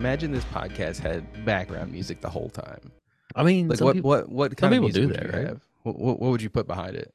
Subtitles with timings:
[0.00, 2.90] Imagine this podcast had background music the whole time.
[3.36, 5.48] I mean, Like what people- what what kind of music do would that, you right?
[5.48, 5.60] have?
[5.82, 7.12] What, what what would you put behind it?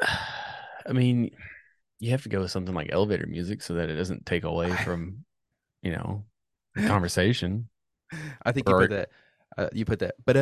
[0.02, 1.30] I mean,
[2.00, 4.72] you have to go with something like elevator music so that it doesn't take away
[4.72, 5.24] from,
[5.82, 6.24] you know,
[6.74, 7.68] the conversation.
[8.42, 9.10] I think you put that.
[9.56, 10.16] Uh, you put that.
[10.26, 10.34] Like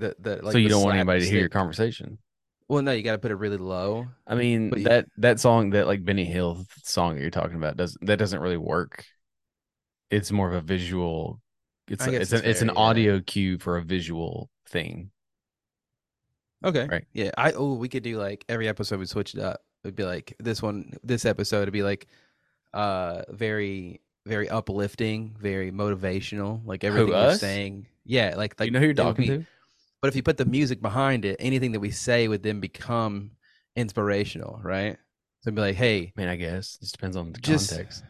[0.00, 2.18] that, that, like so you don't want anybody to hear your conversation.
[2.70, 4.06] Well, no, you got to put it really low.
[4.28, 7.76] I mean, But that that song, that like Benny Hill song that you're talking about,
[7.76, 9.04] does that doesn't really work.
[10.08, 11.40] It's more of a visual.
[11.88, 12.74] It's guess it's it's an it's an yeah.
[12.74, 15.10] audio cue for a visual thing.
[16.64, 16.86] Okay.
[16.86, 17.04] Right.
[17.12, 17.32] Yeah.
[17.36, 19.62] I oh, we could do like every episode we switch it up.
[19.82, 22.06] It'd be like this one, this episode would be like,
[22.72, 26.64] uh, very very uplifting, very motivational.
[26.64, 27.88] Like everything you're saying.
[28.04, 28.34] Yeah.
[28.36, 29.46] Like like you know who you're talking be- to?
[30.02, 33.32] But if you put the music behind it, anything that we say would then become
[33.76, 34.96] inspirational, right?
[35.42, 38.04] So be like, hey, I mean, I guess it just depends on the just context.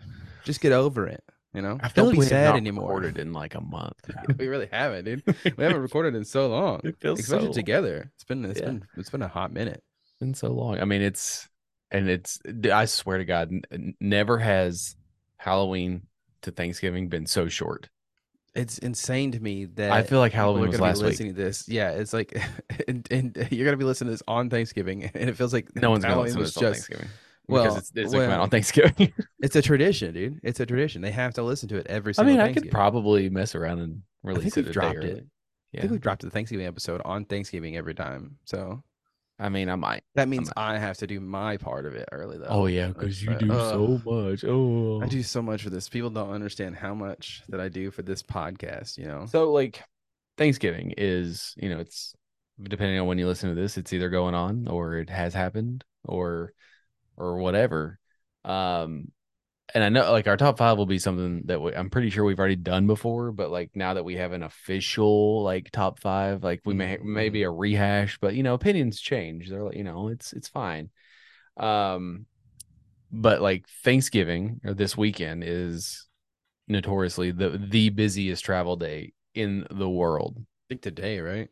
[0.44, 1.22] just get over it.
[1.52, 2.84] You know, I feel don't like be sad anymore.
[2.86, 3.98] recorded in like a month.
[4.38, 5.22] we really haven't, dude.
[5.56, 8.11] We haven't recorded in so long, It feels especially so- together.
[8.14, 8.66] It's been it's Yeah.
[8.66, 9.83] been it's been a hot minute.
[10.20, 10.78] been so long.
[10.80, 11.48] I mean, it's
[11.91, 12.38] and it's.
[12.72, 13.50] I swear to God,
[14.00, 14.94] never has
[15.38, 16.02] Halloween
[16.42, 17.88] to Thanksgiving been so short.
[18.55, 21.11] It's insane to me that I feel like Halloween was gonna be last week.
[21.11, 21.68] listening to this.
[21.68, 22.36] Yeah, it's like,
[22.88, 25.90] and, and you're gonna be listening to this on Thanksgiving, and it feels like No
[25.90, 26.62] one's gonna listen to this on.
[26.64, 27.08] Thanksgiving
[27.50, 29.12] well, because it's, it's well, on Thanksgiving.
[29.42, 30.39] It's a tradition, dude.
[30.42, 31.00] It's a tradition.
[31.00, 32.34] They have to listen to it every I single.
[32.34, 34.98] mean, I could probably mess around and release we've it a dropped it.
[34.98, 35.22] early.
[35.74, 38.36] I think we've dropped the Thanksgiving episode on Thanksgiving every time.
[38.44, 38.83] So
[39.40, 40.02] I mean, I might.
[40.17, 42.46] that means I have to do my part of it early, though.
[42.48, 44.45] Oh yeah, because you but, do ugh, so much.
[44.45, 45.89] Oh, I do so much for this.
[45.89, 48.98] People don't understand how much that I do for this podcast.
[48.98, 49.83] You know, So like
[50.36, 52.14] Thanksgiving is, you know, it's
[52.62, 55.84] depending on when you listen to this, it's either going on or it has happened
[56.05, 56.52] or
[57.17, 57.98] or whatever.
[58.45, 59.11] Um
[59.75, 62.25] and I know like our top 5 will be something that we, I'm pretty sure
[62.25, 66.42] we've already done before, but like now that we have an official like top 5,
[66.45, 69.48] like we may maybe a rehash, but you know, opinions change.
[69.48, 70.91] They're like, you know, it's it's fine.
[71.57, 72.27] Um
[73.13, 76.07] but like Thanksgiving or this weekend is
[76.69, 80.37] notoriously the the busiest travel day in the world.
[80.39, 81.48] I think today, right?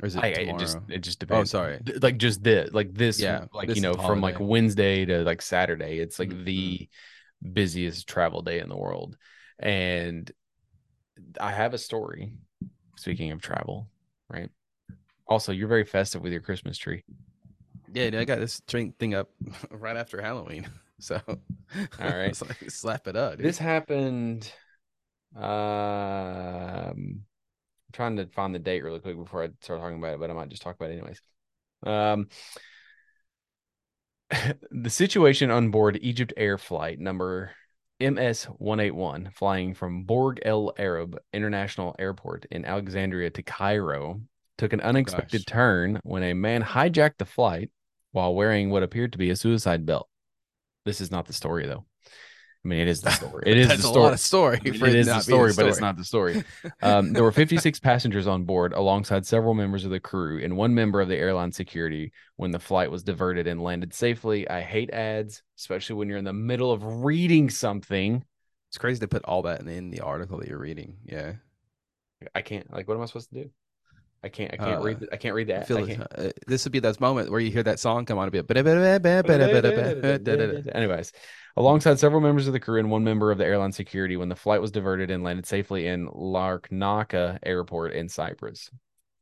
[0.00, 0.54] Or is it I, tomorrow?
[0.54, 1.54] it just it just depends.
[1.54, 1.90] oh, depends.
[1.90, 2.02] sorry.
[2.02, 4.36] Like just this, like this, Yeah, like this you know, from like.
[4.38, 6.44] Wednesday to like Saturday, it's like Mhm.
[6.44, 6.88] the
[7.52, 9.16] busiest travel day in the world.
[9.58, 10.30] And
[11.40, 12.32] I have a story.
[12.96, 13.86] Speaking of travel,
[14.28, 14.50] right?
[15.28, 17.04] Also, you're very festive with your Christmas tree.
[17.92, 19.30] Yeah, dude, I got this thing up
[19.70, 20.68] right after Halloween.
[21.00, 21.38] So, all
[22.00, 22.36] right.
[22.42, 23.36] like, slap it up.
[23.36, 23.46] Dude.
[23.46, 24.52] This happened.
[25.36, 27.24] Um, I'm
[27.92, 30.34] trying to find the date really quick before I start talking about it, but I
[30.34, 31.20] might just talk about it anyways.
[31.84, 32.26] Um,
[34.70, 37.52] the situation on board Egypt Air flight number
[38.00, 44.20] MS 181, flying from Borg El Arab International Airport in Alexandria to Cairo,
[44.56, 45.52] took an oh, unexpected gosh.
[45.52, 47.70] turn when a man hijacked the flight
[48.12, 50.08] while wearing what appeared to be a suicide belt.
[50.84, 51.84] This is not the story, though.
[52.68, 53.42] I mean, it is the story.
[53.46, 54.02] It is the a story.
[54.02, 54.60] lot of story.
[54.62, 56.32] I mean, it is the not be story, but it's not the story.
[56.34, 56.72] story.
[56.82, 60.74] Um, there were 56 passengers on board, alongside several members of the crew and one
[60.74, 64.46] member of the airline security when the flight was diverted and landed safely.
[64.50, 68.22] I hate ads, especially when you're in the middle of reading something.
[68.68, 70.98] It's crazy to put all that in, the article that you're reading.
[71.06, 71.32] Yeah,
[72.34, 72.70] I can't.
[72.70, 73.50] Like, what am I supposed to do?
[74.22, 74.52] I can't.
[74.52, 75.00] I can't Uh, read.
[75.00, 75.68] the- I can't read that.
[75.68, 76.12] feel I like, can't.
[76.18, 78.50] uh, this would be that moment where you hear that song come on a bit.
[80.74, 81.12] Anyways,
[81.58, 84.36] alongside several members of the crew and one member of the airline security when the
[84.36, 88.70] flight was diverted and landed safely in Larnaca Airport in Cyprus.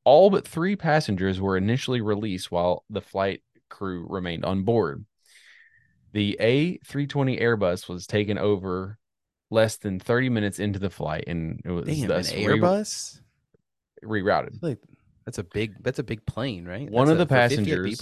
[0.04, 5.04] All but three passengers were initially released while the flight crew remained on board.
[6.12, 8.98] The A320 Airbus was taken over
[9.50, 13.20] less than 30 minutes into the flight and it was Damn, an thus re- Airbus.
[14.04, 14.62] rerouted.
[14.62, 14.78] Like
[15.24, 15.74] that's a big.
[15.82, 16.88] That's a big plane, right?
[16.90, 18.00] One That's of a- the for 58 passengers-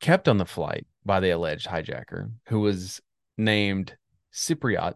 [0.00, 3.00] kept on the flight by the alleged hijacker, who was
[3.36, 3.96] named
[4.32, 4.94] Cypriot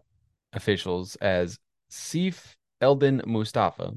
[0.53, 1.59] officials as
[1.89, 3.93] Sif Eldin Mustafa,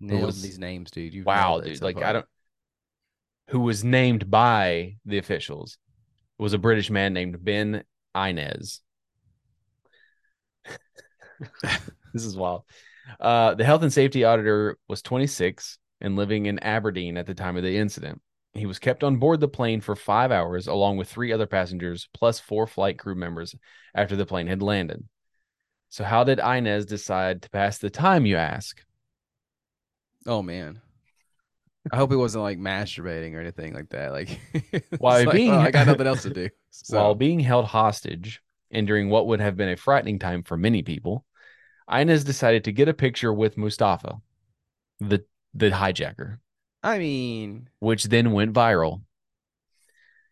[0.00, 1.14] Nailed was- these names, dude.
[1.14, 1.82] You wow, dude.
[1.82, 2.26] Like I don't
[3.48, 5.78] who was named by the officials
[6.38, 7.84] was a British man named Ben
[8.14, 8.80] Innes.
[12.12, 12.64] this is wild.
[13.20, 17.56] Uh, the health and safety auditor was 26 and living in Aberdeen at the time
[17.56, 18.20] of the incident.
[18.56, 22.08] He was kept on board the plane for five hours, along with three other passengers,
[22.14, 23.54] plus four flight crew members,
[23.94, 25.04] after the plane had landed.
[25.88, 28.82] So, how did Innes decide to pass the time, you ask?
[30.26, 30.80] Oh man.
[31.92, 34.10] I hope he wasn't like masturbating or anything like that.
[34.10, 34.40] Like,
[34.98, 36.48] While like, being- "Oh, I got nothing else to do.
[36.70, 38.42] So, While being held hostage
[38.72, 41.24] and during what would have been a frightening time for many people,
[41.90, 44.16] Innes decided to get a picture with Mustafa,
[44.98, 45.24] the
[45.54, 46.38] the hijacker,
[46.82, 49.02] I mean, which then went viral.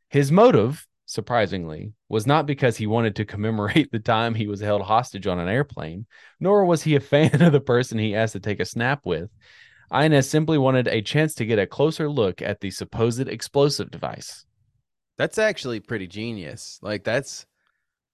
[0.09, 4.83] His motive, surprisingly, was not because he wanted to commemorate the time he was held
[4.83, 6.07] hostage on an airplane,
[6.41, 9.31] nor was he a fan of the person he asked to take a snap with.
[9.93, 14.45] Innes simply wanted a chance to get a closer look at the supposed explosive device.
[15.19, 16.79] that's actually pretty genius.
[16.83, 17.47] Like, that's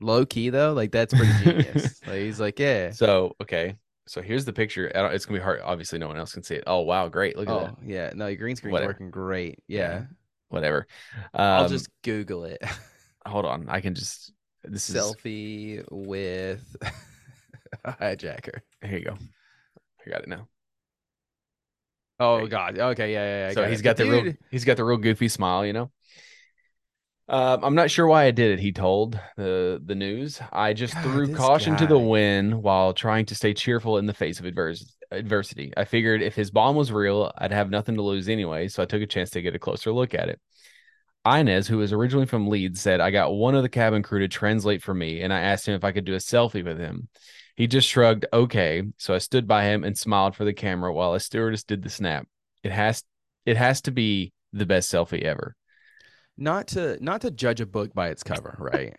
[0.00, 0.72] low key though.
[0.72, 2.00] Like, that's pretty genius.
[2.06, 2.90] like, he's like, yeah.
[2.92, 3.76] So, okay.
[4.06, 4.90] So here's the picture.
[4.94, 5.60] I don't, it's gonna be hard.
[5.62, 6.64] Obviously, no one else can see it.
[6.66, 7.36] Oh wow, great!
[7.36, 7.70] Look at that.
[7.70, 7.88] Oh that.
[7.88, 8.12] yeah.
[8.14, 8.90] No, your green screen's Whatever.
[8.90, 9.60] working great.
[9.68, 10.04] Yeah.
[10.48, 10.86] Whatever.
[11.32, 12.60] Um, I'll just Google it.
[13.26, 13.68] hold on.
[13.68, 14.32] I can just.
[14.64, 16.76] This is Selfie with
[17.84, 18.60] a hijacker.
[18.82, 18.98] here.
[18.98, 19.16] You go.
[20.06, 20.48] I got it now.
[22.18, 22.46] Oh.
[22.46, 22.78] God.
[22.78, 23.12] Okay.
[23.12, 23.24] Yeah.
[23.24, 23.48] Yeah.
[23.48, 24.34] yeah so he's got the real.
[24.50, 25.64] He's got the real goofy smile.
[25.64, 25.90] You know.
[27.30, 28.58] Um, I'm not sure why I did it.
[28.58, 30.40] He told the the news.
[30.52, 34.12] I just God, threw caution to the wind while trying to stay cheerful in the
[34.12, 35.72] face of advers- adversity.
[35.76, 38.86] I figured if his bomb was real, I'd have nothing to lose anyway, so I
[38.86, 40.40] took a chance to get a closer look at it.
[41.24, 44.28] Innes, who is originally from Leeds, said I got one of the cabin crew to
[44.28, 47.08] translate for me, and I asked him if I could do a selfie with him.
[47.54, 48.82] He just shrugged, okay.
[48.96, 51.90] So I stood by him and smiled for the camera while a stewardess did the
[51.90, 52.26] snap.
[52.64, 53.04] It has
[53.46, 55.54] it has to be the best selfie ever.
[56.40, 58.96] Not to not to judge a book by its cover, right?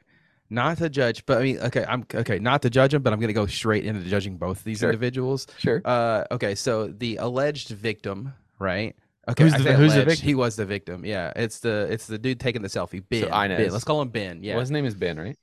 [0.53, 3.19] not to judge, but I mean, okay, I'm okay, not to judge him, but I'm
[3.19, 4.89] gonna go straight into judging both these Sure.
[4.89, 5.47] individuals.
[5.57, 5.81] Sure.
[5.83, 8.95] Uh, okay, so the alleged victim, right?
[9.29, 10.25] Okay, Who's the- who's the victim?
[10.27, 11.05] He was the victim.
[11.05, 13.01] Yeah, it's the it's the dude taking the selfie.
[13.09, 13.29] Ben.
[13.29, 13.51] Ben.
[13.51, 13.71] Innes.
[13.71, 14.43] Let's call him Ben.
[14.43, 14.53] Yeah.
[14.55, 15.37] Well, his name is Ben, right?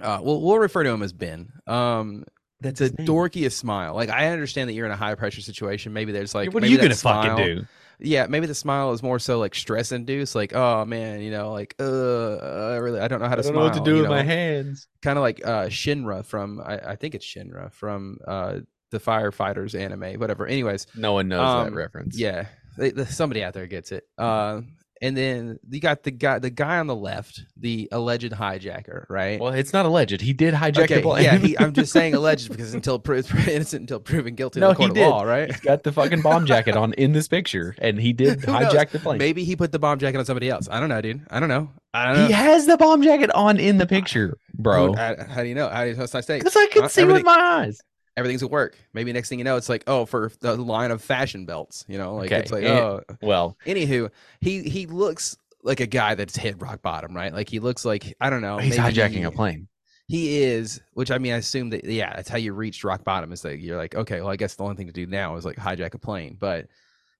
[0.00, 1.52] Uh, we'll we'll refer to him as Ben.
[1.66, 2.24] Um,
[2.60, 3.94] That's the dorkiest smile.
[3.94, 5.92] Like I understand that you're in a high pressure situation.
[5.92, 7.66] Maybe there's like what are you gonna smile- fucking do?
[7.98, 10.34] Yeah, maybe the smile is more so like stress induced.
[10.34, 13.64] Like, oh man, you know, like, uh, I really, I don't know how to smile.
[13.96, 14.08] you know?
[14.10, 14.86] My hands.
[15.02, 18.58] Kind of like uh, Shinra from, I, I think it's Shinra from uh,
[18.90, 20.46] the firefighters anime, whatever.
[20.46, 22.18] Anyways, No one knows Um, that reference.
[22.18, 22.46] yeah,
[22.76, 24.04] they, the, somebody out there gets it.
[24.18, 24.60] Uh,
[25.02, 29.38] and then you got the guy, the guy on the left, the alleged hijacker, right?
[29.40, 30.20] Well, it's not alleged.
[30.20, 31.24] He did hijack okay, the plane.
[31.24, 33.16] yeah, he, I'm just saying alleged because until pro-
[33.48, 35.04] innocent until proven guilty No, in the he court did.
[35.04, 35.50] of law, right?
[35.50, 38.72] He's got the fucking bomb jacket on in this picture, and he did Who knows?
[38.72, 39.18] hijack the plane.
[39.18, 40.68] Maybe he put the bomb jacket on somebody else.
[40.70, 41.20] I don't know, dude.
[41.30, 41.70] I don't know.
[41.94, 42.26] I don't know.
[42.26, 44.88] He has the bomb jacket on in the picture, bro.
[44.88, 45.68] Who- how, how do you know?
[45.68, 46.38] How do you, I say?
[46.38, 47.80] Because I can Uh, see with my eyes.
[48.16, 48.78] Everything's at work.
[48.94, 51.84] Maybe next thing you know, it's like, oh, for the line of fashion belts.
[51.88, 53.00] You know, like Okay, it's like, and- oh.
[53.20, 54.10] Well, Anywho,
[54.40, 57.32] he he looks like a guy that's hit rock bottom, right?
[57.32, 58.58] Like he looks like I don't know.
[58.58, 59.68] he's hijacking a plane.
[60.08, 63.32] He is, which I mean, I assume that yeah, that's how you reached rock bottom.
[63.32, 65.44] Is that you're like, okay, well, I guess the only thing to do now is
[65.44, 66.36] like hijack a plane.
[66.38, 66.68] But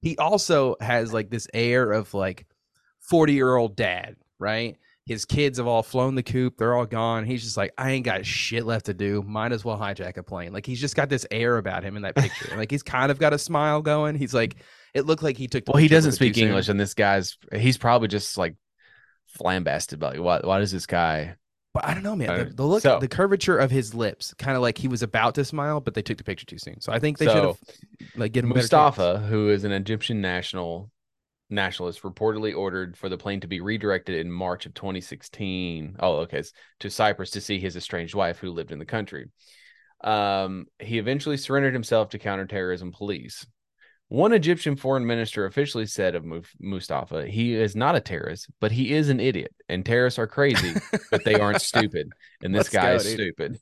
[0.00, 2.46] he also has like this air of like
[3.00, 4.76] forty year old dad, right?
[5.06, 7.24] His kids have all flown the coop; they're all gone.
[7.24, 9.22] He's just like, I ain't got shit left to do.
[9.22, 10.52] Might as well hijack a plane.
[10.52, 12.56] Like he's just got this air about him in that picture.
[12.56, 14.16] like he's kind of got a smile going.
[14.16, 14.56] He's like,
[14.94, 15.64] it looked like he took.
[15.64, 16.48] the Well, he doesn't speak too soon.
[16.48, 18.56] English, and this guy's he's probably just like
[19.38, 20.02] flambasted.
[20.02, 20.40] Like, why?
[20.42, 21.36] Why does this guy?
[21.72, 22.48] But I don't know, man.
[22.48, 25.34] The, the look, so- the curvature of his lips, kind of like he was about
[25.34, 26.80] to smile, but they took the picture too soon.
[26.80, 27.58] So I think they should have
[28.16, 28.72] like get him a better chance.
[28.96, 30.90] Mustafa, who is an Egyptian national
[31.48, 35.96] nationalist, reportedly ordered for the plane to be redirected in March of 2016.
[36.00, 36.42] Oh, okay,
[36.80, 39.28] to Cyprus to see his estranged wife who lived in the country.
[40.02, 43.46] Um, he eventually surrendered himself to counterterrorism police.
[44.08, 46.24] One Egyptian foreign minister officially said of
[46.60, 49.52] Mustafa, he is not a terrorist, but he is an idiot.
[49.68, 52.12] And terrorists are crazy, but they aren't stupid.
[52.40, 53.14] And this Let's guy go, is dude.
[53.14, 53.58] stupid.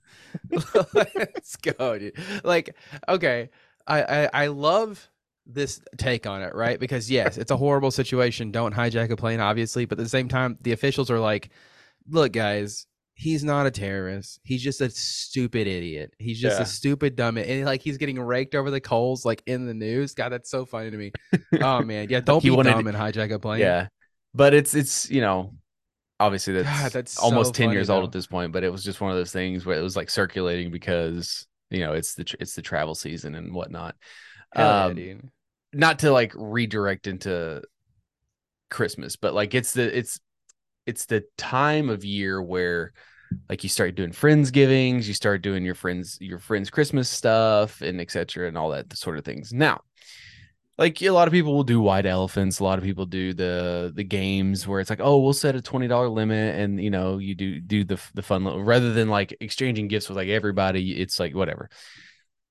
[0.95, 2.19] Let's go, dude.
[2.45, 2.77] Like,
[3.09, 3.49] okay,
[3.87, 5.11] I, I I love
[5.47, 6.79] this take on it, right?
[6.81, 8.51] Because yes, it's a horrible situation.
[8.51, 11.51] Don't hijack a plane, obviously, but at the same time, the officials are like,
[12.09, 12.87] "Look, guys."
[13.17, 14.41] He's not a terrorist.
[14.43, 16.13] He's just a stupid idiot.
[16.19, 16.65] He's just Yeah.
[16.65, 17.49] a stupid dumb it.
[17.49, 20.15] And like he's getting raked over the coals like in the news.
[20.15, 21.13] God, that's so funny to me.
[21.63, 22.09] Oh man.
[22.11, 23.61] Yeah, don't He be wanted- dumb and hijack a plane.
[23.61, 23.87] Yeah.
[24.35, 25.55] But it's it's you know,
[26.19, 28.71] obviously that's, God, that's almost so 10 years funny, old at this point, but it
[28.73, 32.15] was just one of those things where it was like circulating because you know it's
[32.15, 33.95] the tr- it's the travel season and whatnot.
[34.55, 35.31] Hell yeah, Um,
[35.73, 37.63] not to like redirect into
[38.71, 40.21] Christmas, but like it's the it's
[40.87, 42.93] it's the time of year where
[43.49, 48.01] like you start doing friendsgivings, you start doing your friends your friends Christmas stuff and
[48.01, 48.49] etc.
[48.49, 49.53] and all that sort of things.
[49.53, 49.83] Now,
[50.79, 53.93] like a lot of people will do white elephants, a lot of people do the
[53.95, 57.19] the games where it's like, oh, we'll set a twenty dollar limit, and you know
[57.19, 61.01] you do do the the fun rather than like exchanging gifts with like everybody.
[61.01, 61.71] It's like whatever.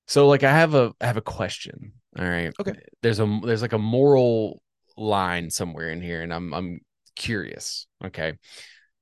[0.06, 1.92] So like I have a I have a question.
[2.18, 2.52] All right.
[2.60, 2.74] Okay.
[3.02, 4.62] There's a there's like a moral
[4.96, 6.80] line somewhere in here, and I'm I'm
[7.16, 7.86] curious.
[8.04, 8.34] Okay.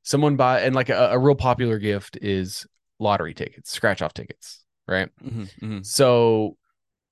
[0.02, 2.66] Someone buy and like a, a real popular gift is
[2.98, 5.08] lottery tickets, scratch off tickets, right?
[5.22, 5.86] Mhm, mhm.
[5.86, 6.56] So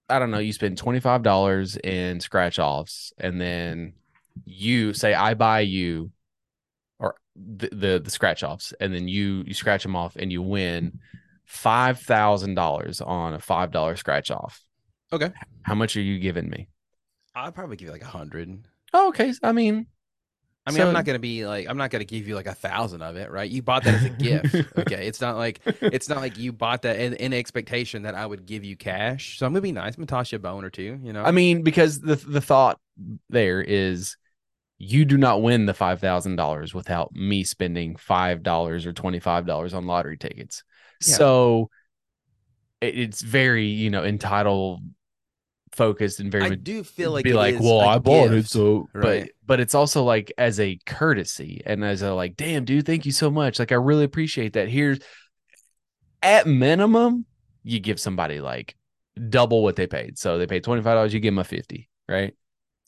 [0.09, 3.95] I don't know, you spend $25 in scratch offs and then
[4.45, 6.11] you say I buy you
[6.99, 10.43] or the, the the scratch offs and then you you scratch them off and you
[10.43, 11.01] win
[11.53, 14.63] $5,000 on a $5 scratch off.
[15.13, 15.31] Okay.
[15.63, 16.69] How much are you giving me?
[17.35, 18.65] I'd probably give you like a hundred.
[18.93, 19.33] Oh, okay.
[19.43, 19.87] I mean,
[20.67, 22.55] I mean, So- I'm not gonna be like, I'm not gonna give you like a
[22.55, 23.49] thousand of it, right?
[23.51, 24.55] You bought that as a gift.
[24.79, 25.07] Okay.
[25.07, 28.47] It's not like it's not like you bought that in, in expectation that I would
[28.47, 29.39] give you cash.
[29.39, 29.95] So I'm gonna be nice.
[29.95, 31.23] I'm gonna toss you a bone or two, you know.
[31.23, 32.79] I mean, because the the thought
[33.29, 34.17] there is
[34.79, 39.21] you do not win the five thousand dollars without me spending five dollars or twenty
[39.21, 40.63] five dollars on lottery tickets.
[41.07, 41.15] Yeah.
[41.15, 41.71] So
[42.81, 44.83] it, it's very you know entitled
[45.73, 49.23] focused and very I do feel like be like, well, I bought it, so right?
[49.23, 53.07] but but it's also like as a courtesy and as a like, damn, dude, thank
[53.07, 53.59] you so much.
[53.59, 54.69] Like, I really appreciate that.
[54.69, 54.99] Here's
[56.23, 57.25] at minimum,
[57.63, 58.77] you give somebody like
[59.29, 60.19] double what they paid.
[60.19, 62.35] So they paid twenty five dollars, you give them a fifty, right?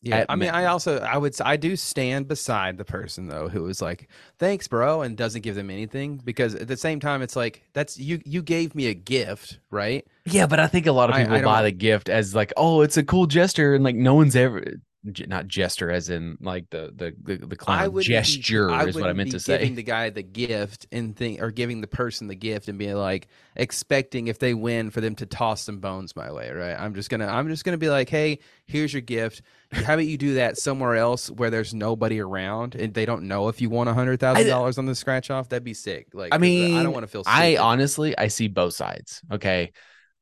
[0.03, 3.67] Yeah, I mean, I also I would I do stand beside the person though who
[3.69, 7.37] is like, "Thanks, bro," and doesn't give them anything because at the same time it's
[7.37, 10.05] like that's you you gave me a gift, right?
[10.25, 12.81] Yeah, but I think a lot of people I buy the gift as like, oh,
[12.81, 14.65] it's a cool gesture, and like no one's ever
[15.05, 19.13] not gesture as in like the the the, the I clown gesture is what I
[19.13, 19.59] meant be to say.
[19.59, 22.95] Giving the guy the gift and thing or giving the person the gift and being
[22.95, 26.75] like expecting if they win for them to toss some bones my way, right?
[26.79, 29.43] I'm just gonna, I'm just gonna be like, hey, here's your gift.
[29.73, 33.49] How about you do that somewhere else where there's nobody around and they don't know
[33.49, 35.49] if you won a hundred thousand dollars on the scratch off?
[35.49, 36.09] That'd be sick.
[36.13, 37.25] Like, I mean, I don't want to feel.
[37.27, 37.63] I stupid.
[37.63, 39.21] honestly I see both sides.
[39.33, 39.73] Okay.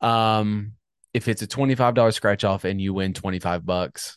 [0.01, 0.73] Um
[1.13, 4.17] if it's a $25 scratch off and you win 25 bucks,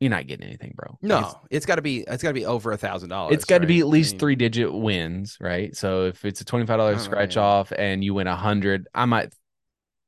[0.00, 0.98] you're not getting anything, bro.
[1.02, 3.34] Like, no, it's got to be, it's got to be over a thousand dollars.
[3.34, 3.86] It's, it's got to be right?
[3.86, 5.74] at I least mean, three digit wins, right?
[5.74, 7.42] So if it's a $25 Oh, scratch yeah.
[7.42, 9.32] off and you win a hundred, I might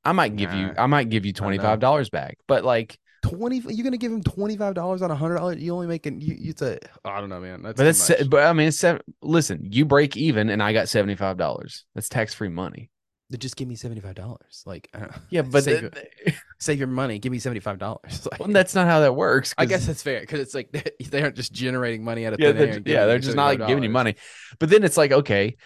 [0.05, 2.39] I might give you I might give you $25 back.
[2.47, 5.61] But like Twenty, you're gonna give him twenty five dollars on a hundred dollars.
[5.61, 6.37] You only making you.
[6.39, 7.63] You say, I don't know, man.
[7.63, 10.87] That's but that's but I mean it's seven, listen, you break even and I got
[10.87, 11.83] $75.
[11.97, 12.91] That's tax-free money.
[13.37, 14.63] Just give me seventy five dollars.
[14.65, 17.19] Like, uh, Yeah, but save, th- your- save your money.
[17.19, 18.27] Give me seventy five dollars.
[18.31, 19.55] Like, well, that's not how that works.
[19.59, 22.41] i guess that's fair because it's like they, they aren't just generating money out of
[22.41, 22.81] yeah, thin air.
[22.81, 24.17] they're, yeah, they're just not like giving you money.
[24.59, 25.57] But then it's like, okay,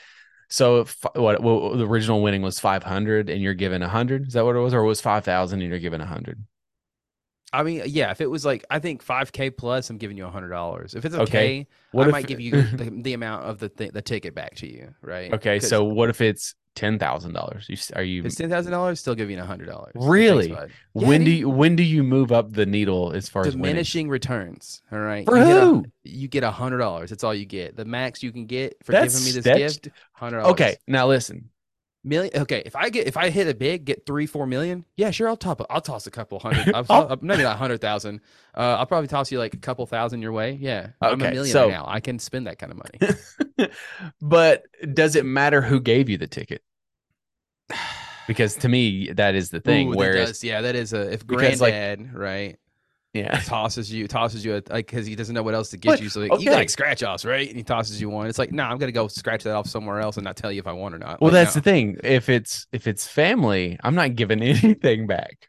[0.49, 4.29] so if, what, what the original winning was five hundred, and you're given a hundred.
[4.29, 6.45] Is that what it was, or it was five thousand and you're given a hundred?
[7.55, 10.27] I mean, yeah, if it was like I think five k plus, I'm giving you
[10.27, 10.95] a hundred dollars.
[10.95, 13.69] If it's Okay, okay, What I if, might give you the, the amount of the
[13.69, 15.33] th- the ticket back to you, right?
[15.33, 17.67] Okay, so what if it's ten thousand dollars?
[17.69, 19.93] You are you it's ten thousand dollars, still giving a hundred dollars.
[19.95, 20.51] Really?
[20.51, 24.09] Yeah, when do you when do you move up the needle as far as diminishing
[24.09, 24.83] returns.
[24.91, 25.85] All right, For you get a- who?
[26.05, 27.11] you get a hundred dollars.
[27.11, 27.77] That's all you get.
[27.77, 30.53] The max you can get for That's- giving me this gift, hundred dollars.
[30.53, 31.51] Okay, now listen.
[32.05, 32.37] million.
[32.43, 34.85] Okay, if I get if I hit a big, get three four million.
[34.97, 35.29] Yeah, sure.
[35.29, 35.65] I'll top.
[35.71, 36.69] I'll toss a couple hundred.
[36.75, 38.21] I'll, I'll- I'll- maybe not a hundred thousand.
[38.57, 40.53] Uh, I'll probably toss you like a couple thousand your way.
[40.61, 41.85] Yeah, I'm a Okay, millionaire so- now.
[41.87, 43.15] I can spend that kind of money.
[44.21, 46.63] but does it matter who gave you the ticket?
[48.29, 49.89] Because to me, that is the thing.
[49.89, 52.57] Ooh, whereas, does- yeah, that is a if Because, like- granddad right
[53.15, 55.91] yeah, tosses you tosses you a, like because he doesn't know what else to get
[55.91, 56.09] But, you.
[56.09, 57.47] So like, you got like scratch offs, right?
[57.47, 58.27] And he tosses you one.
[58.27, 60.51] It's like, no, nah, I'm gonna go scratch that off somewhere else and not tell
[60.51, 61.21] you if I won or not.
[61.21, 61.61] Well, Like, that's no.
[61.61, 61.99] the thing.
[62.03, 65.49] If it's if it's family, I'm not giving anything back.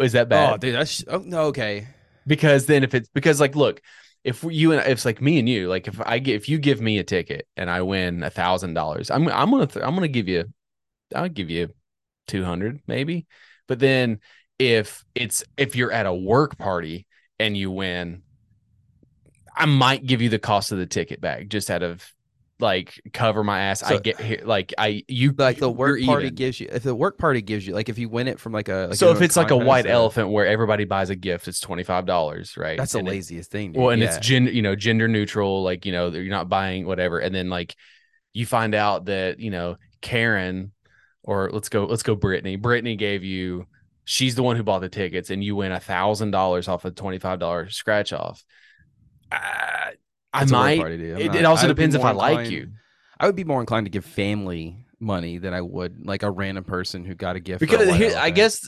[0.00, 0.54] Is that bad?
[0.54, 1.88] Oh, dude, that's oh no, okay.
[2.26, 3.80] because then if it's because like look,
[4.24, 6.80] if you and it's like me and you, like if I get if you give
[6.80, 10.08] me a ticket and I win a thousand dollars, I'm I'm gonna th- I'm gonna
[10.08, 10.46] give you,
[11.14, 11.68] I'll give you
[12.26, 13.26] two hundred maybe.
[13.68, 14.20] But then
[14.58, 17.06] if it's if you're at a work party
[17.38, 18.22] and you win,
[19.54, 22.10] I might give you the cost of the ticket back just out of
[22.60, 23.82] like cover my ass.
[23.82, 26.34] I get here like I you Like the work party even.
[26.36, 28.68] gives you, if the work party gives you, like if you win it from like
[28.68, 31.48] a, like so if it's like a white or- elephant where everybody buys a gift,
[31.48, 32.78] it's twenty five dollars, right?
[32.78, 33.72] that's the And it- laziest thing.
[33.72, 33.82] Dude.
[33.82, 34.08] well and yeah.
[34.14, 37.50] it's gender you know gender neutral like you know you're not buying whatever and then
[37.50, 37.74] like
[38.32, 40.70] you find out that you know karen
[41.22, 43.66] or let's go let's go brittany brittany gave you
[44.04, 46.90] she's the one who bought the tickets and you win a thousand dollars off a
[46.90, 48.44] $25 scratch off
[49.32, 49.90] uh,
[50.34, 51.14] i It's a work might party, dude.
[51.16, 52.68] I'm it, not- it also I would be depends if i like you
[53.18, 56.64] I would be more inclined to give family money than I would like a random
[56.64, 57.62] person who got a gift.
[57.62, 58.58] a because here, i guess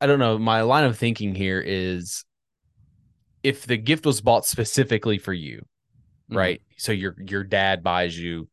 [0.00, 2.24] i don't know my line of thinking here is
[3.42, 5.64] if the gift was bought specifically for you
[6.30, 6.36] Mhm.
[6.36, 8.48] right so your your dad buys you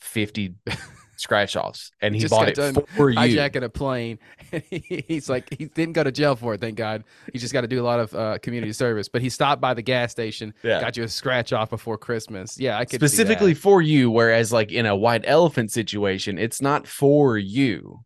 [0.00, 0.56] 50
[1.16, 4.18] scratch offs and he Just bought it done for you hijacking a plane.
[4.70, 7.04] He's like, he didn't go to jail for it, thank God.
[7.32, 9.08] He just got to do a lot of uh, community service.
[9.08, 10.80] But he stopped by the gas station, Yeah.
[10.80, 12.58] got you a scratch off before Christmas.
[12.58, 16.86] Yeah, I could specifically for you whereas like in a white elephant situation it's not
[16.86, 18.00] for you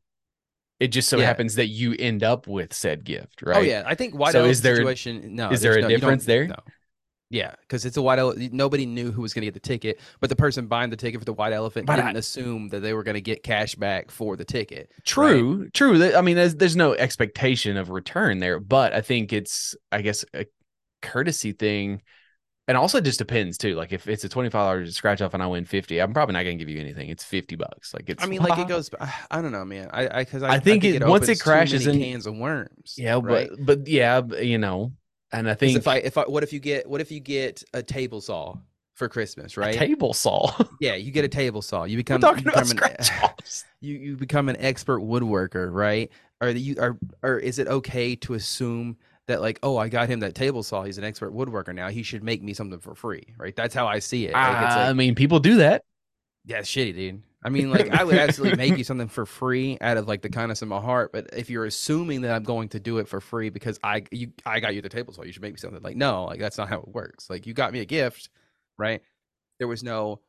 [0.81, 1.27] it just so Yeah.
[1.27, 4.38] happens that you end up with said gift right Oh yeah, I think white So
[4.41, 5.35] elephant is there- situation.
[5.35, 6.47] No, is there a no- difference there?
[6.49, 6.57] No.
[7.30, 8.54] Yeah, because it's a white elephant.
[8.54, 11.20] Nobody knew who was going to get the ticket, but the person buying the ticket
[11.20, 14.11] for the white elephant But didn't assume that they were going to get cash back
[14.11, 14.90] for the ticket.
[15.04, 19.76] true true i mean there's, there's no expectation of return there but i think it's
[19.92, 20.47] i guess a
[21.02, 22.00] courtesy thing
[22.66, 25.47] and also it just depends too like if it's a $25 scratch off and i
[25.47, 28.26] win 50 i'm probably not gonna give you anything it's 50 bucks like it's I
[28.26, 28.90] mean, like it goes.
[29.30, 29.90] I don't know, man.
[29.92, 32.94] I I, because I, I think it- once it crashes in- cans of worms.
[32.97, 33.49] yeah right?
[33.50, 34.92] but but yeah you know
[35.32, 37.62] and I think if I if I what if you get what if you get
[37.75, 38.56] a table saw
[38.94, 39.75] for Christmas, a right?
[39.75, 41.85] table saw yeah, you get a table saw.
[41.85, 46.11] You become talking you about become an, scratch you you become an expert woodworker, right?
[46.40, 50.20] Or you are or is it okay to assume that like, oh, I got him
[50.20, 50.85] that table saw.
[50.85, 51.90] He's an expert woodworker now.
[51.90, 53.54] He should make me something for free, right?
[53.54, 54.32] That's how I see it.
[54.32, 55.82] Like, it's i mean people do that
[56.49, 57.23] yeah, it's shitty, dude.
[57.42, 60.28] I mean, like, I would absolutely make you something for free out of like the
[60.28, 61.12] kindness of my heart.
[61.12, 64.33] But if you're assuming that I'm going to do it for free because I you
[64.45, 65.83] I got you the table saw, you should make me something.
[65.83, 67.30] Like, no, like that's not how it works.
[67.30, 68.30] Like, you got me a gift,
[68.76, 69.02] right?
[69.59, 70.21] There was no,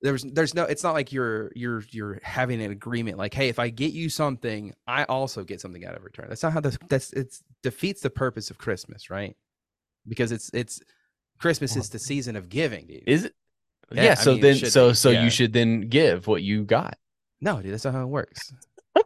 [0.00, 0.64] there was there's no.
[0.64, 3.18] It's not like you're you're you're having an agreement.
[3.18, 6.26] Like, hey, if I get you something, I also get something out of return.
[6.28, 6.78] That's not how this.
[6.88, 9.36] That's it's defeats the purpose of Christmas, right?
[10.06, 10.80] Because it's it's
[11.38, 13.04] Christmas is the season of giving, dude.
[13.06, 13.34] Is it?
[13.92, 14.14] Yeah, Yeah.
[14.14, 15.24] So mean, then, should so so yeah.
[15.24, 16.96] you should then give what you got.
[17.40, 18.52] no, dude, that's not how it works.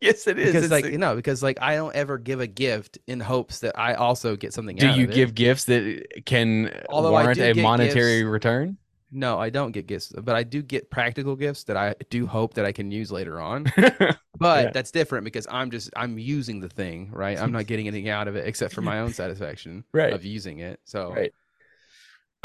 [0.00, 0.52] yes, it is.
[0.52, 3.94] because like no because like i don't ever give a gift in hopes that i
[3.94, 5.14] also get something do out you of it.
[5.14, 8.76] give gifts that can Although warrant a monetary gifts- return?
[9.10, 12.54] no i don't get gifts but i do get practical gifts that i do hope
[12.54, 13.64] that i can use later on
[14.38, 14.70] but Yeah.
[14.72, 18.28] that's different because i'm just i'm using the thing right i'm not getting anything out
[18.28, 20.12] of it except for my own satisfaction Right.
[20.12, 21.32] of using it so Right.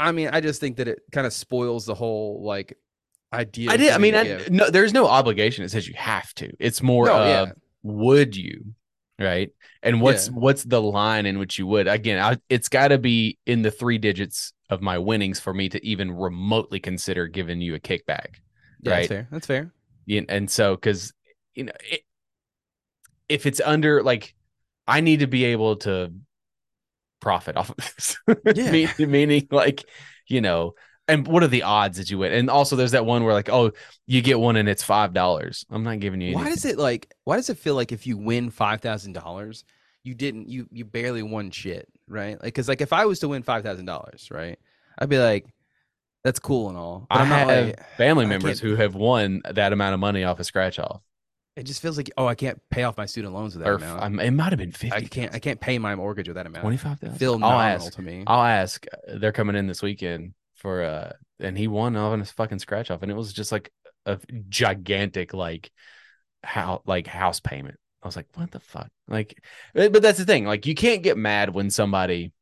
[0.00, 2.76] I mean i just think that it kind of spoils the whole like
[3.32, 3.92] idea I did.
[3.92, 6.50] I mean, I, no, there's no obligation It says you have to.
[6.58, 7.52] It's more No, of yeah.
[7.84, 8.74] would you,
[9.20, 9.50] right?
[9.84, 10.34] And what's Yeah.
[10.34, 11.86] what's the line in which you would?
[11.86, 15.68] Again, I, it's got to be in the three digits of my winnings for me
[15.68, 18.40] to even remotely consider giving you a kickback.
[18.82, 18.96] yeah right.
[18.96, 19.72] that's fair that's fair
[20.06, 21.12] You- and so because
[21.54, 22.00] you know it,
[23.28, 24.34] if it's under like
[24.88, 26.12] i need to be able to
[27.20, 28.16] profit off of this.
[28.54, 28.70] Yeah.
[28.70, 29.84] Mean- meaning like
[30.26, 30.74] you know
[31.08, 32.32] and what are the odds that you win?
[32.32, 33.72] And also there's that one where like oh
[34.06, 35.64] you get one and it's five dollars.
[35.70, 38.16] I'm not giving you why does it like why does it feel like if you
[38.16, 39.64] win five thousand dollars
[40.02, 42.34] you didn't you you barely won shit right?
[42.34, 44.58] Like because like if i was to win five thousand dollars right
[44.98, 45.46] i'd be like
[46.24, 47.06] that's cool and all.
[47.08, 50.24] But i i'm not have like family members who have won that amount of money
[50.24, 51.02] off a scratch off
[51.60, 53.74] it just feels like oh i can't pay off my student loans with that or
[53.74, 56.36] amount I'm, it might have been 50 i can't i can't pay my mortgage with
[56.36, 58.86] that amount 25000 feel i'll ask to me I'll ask.
[58.92, 62.58] uh, They're coming in this weekend for uh and he won off on his fucking
[62.58, 63.70] scratch off and it was just like
[64.06, 64.18] a
[64.48, 65.70] gigantic like
[66.42, 67.76] how like house payment.
[68.02, 68.88] I was like, what the fuck?
[69.08, 69.38] Like
[69.74, 70.46] but but that's the thing.
[70.46, 72.32] Like you can't get mad when somebody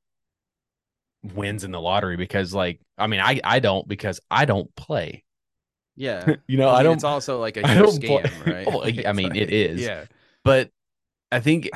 [1.35, 5.25] wins in the lottery because like I mean I I don't because I don't play.
[5.99, 9.37] Yeah You know, I, I, don't it's also like a scam right Oh, I mean,
[9.37, 9.81] it like- is.
[9.81, 10.05] yeah
[10.45, 10.71] but
[11.31, 11.69] I think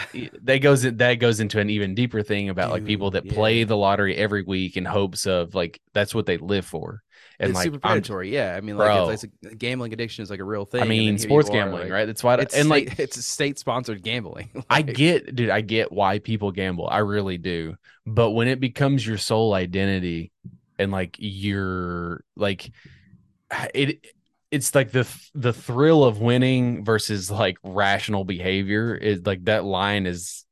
[0.45, 3.65] that goes that goes into an even deeper thing about like people Dude, that play
[3.65, 7.03] the lottery every week in hopes of like that's what they live for.
[7.39, 10.23] And it's like super I'm- predatory yeah i mean like if it's a, gambling addiction
[10.23, 12.05] is like a real thing I mean, sports are, gambling, like, right?
[12.07, 15.93] That's why, it's and state, like, it's state sponsored gambling I get, dude, I get
[15.93, 16.89] why people gamble.
[16.89, 17.77] I really do.
[18.07, 20.33] But when it becomes your sole identity,
[20.79, 22.71] and like you're like,
[23.75, 24.07] it,
[24.51, 30.07] it's like the the thrill of winning versus like rational behavior is like that line
[30.07, 30.45] is,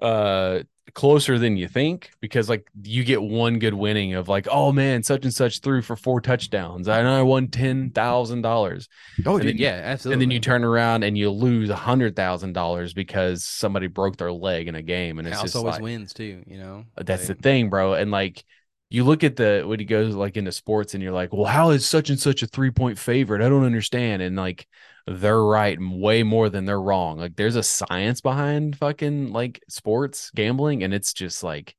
[0.00, 0.60] uh,
[0.94, 5.02] closer than you think because like you get one good winning of like oh man
[5.02, 8.90] such and such threw for four touchdowns and I won ten thousand dollars
[9.24, 10.14] Oh, dude, then- yeah, absolutely.
[10.14, 14.18] and then you turn around and you lose a hundred thousand dollars because somebody broke
[14.18, 16.42] their leg in a game, and it's house just always like wins too.
[16.46, 17.94] You know, that's the thing, bro.
[17.94, 18.44] And like
[18.92, 21.70] you look at the when he goes like into sports and you're like, well, how
[21.70, 23.42] is such and such a three point favorite?
[23.42, 24.22] I don't understand.
[24.22, 24.66] And like
[25.06, 27.18] they're right way more than they're wrong.
[27.18, 31.76] Like there's a science behind fucking like sports gambling, and it's just like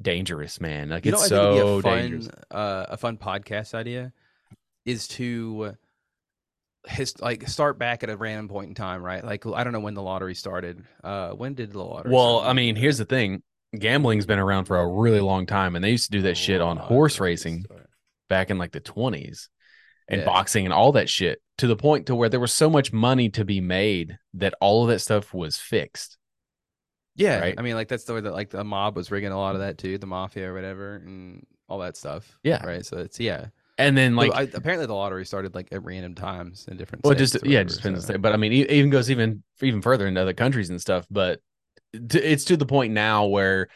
[0.00, 0.90] dangerous, man.
[0.90, 2.28] Like You it's what I think would so a fun, dangerous.
[2.50, 4.12] uh, a fun podcast idea
[4.84, 5.76] is to
[6.88, 9.24] his like start back at a random point in time, right?
[9.24, 10.84] Like I don't know when the lottery started.
[11.02, 12.12] Uh, when did the lottery?
[12.12, 12.50] Well, start?
[12.50, 13.42] I mean, here's the thing:
[13.78, 16.34] gambling's been around for a really long time, and they used to do that oh,
[16.34, 17.64] shit on horse racing
[18.28, 19.48] back in like the 20s
[20.08, 20.24] and Yeah.
[20.26, 23.28] boxing and all that shit to the point to where there was so much money
[23.30, 26.18] to be made that all of that stuff was fixed.
[27.14, 27.54] Yeah, right?
[27.56, 29.60] I mean, like that's the way that like the mob was rigging a lot of
[29.62, 32.38] that too, the mafia or whatever, and all that stuff.
[32.42, 32.64] Yeah.
[32.64, 32.84] right.
[32.84, 33.46] So it's yeah.
[33.78, 37.04] And then Like like apparently the lottery started like at random times in different.
[37.04, 38.04] well just yeah, it just depends.
[38.04, 38.18] on so-.
[38.18, 41.06] But I mean, it even goes even even further into other countries and stuff.
[41.10, 41.40] But
[42.14, 43.68] it's to the point now where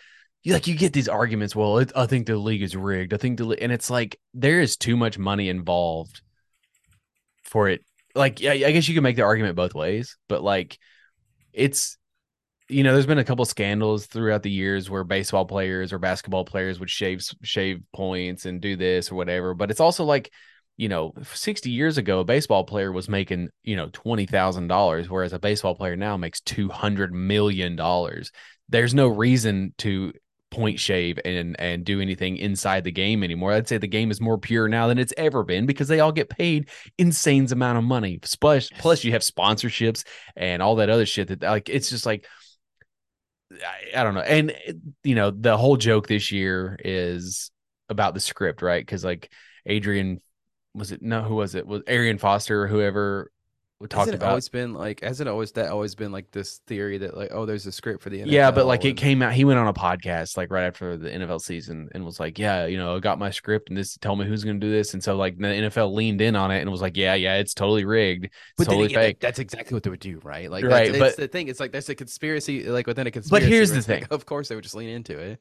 [0.42, 1.54] you like you get these arguments.
[1.54, 3.12] Well, it, I think the league is rigged.
[3.12, 6.22] I think the and it's like there is too much money involved
[7.44, 7.85] for it.
[8.14, 10.78] Like yeah, I guess you can make the argument both ways, but like
[11.52, 11.98] it's
[12.70, 16.44] you know, there's been a couple scandals throughout the years where baseball players or basketball
[16.44, 19.54] players would shave shave points and do this or whatever.
[19.54, 20.30] But it's also like,
[20.81, 25.11] you know, 60 years ago, a baseball player was making, you know, twenty thousand dollars,
[25.11, 28.33] whereas a baseball player now makes two hundred million dollars.
[28.71, 30.14] There's no reason to
[30.51, 33.53] point shave and and do anything inside the game anymore.
[33.53, 36.12] I'd say the game is more pure now than it's ever been because they all
[36.12, 38.19] get paid insane amount of money.
[38.40, 42.27] Plus, plus you have sponsorships and all that other shit that like it's just like
[43.53, 44.23] I, I don't know.
[44.23, 44.73] And eh,
[45.05, 47.51] you know, the whole joke this year is
[47.90, 48.81] about the script, right?
[48.81, 49.31] Because like
[49.66, 50.23] Adrian
[50.74, 51.66] was it no who was it?
[51.66, 53.30] Was Arian Foster or whoever
[53.88, 55.00] talked Hasn't about always been like?
[55.00, 58.02] Hasn't it always that always been like this theory that like oh there's a script
[58.02, 59.33] for the NFL Yeah, but like it came out.
[59.33, 62.66] He went on a podcast like right after the NFL season and was like, "Yeah,
[62.66, 64.92] you know, I got my script and this tell me who's going to do this."
[64.92, 67.54] And so like the NFL leaned in on it and was like, "Yeah, yeah, it's
[67.54, 68.26] totally rigged.
[68.26, 70.50] It's But totally again, fake." that's exactly what they would do, right?
[70.50, 71.48] Like, Right, but- it's the thing.
[71.48, 73.46] It's like there's a conspiracy, like within a conspiracy.
[73.46, 74.09] But here's the it's like, thing.
[74.11, 75.40] of course, they would just lean into it.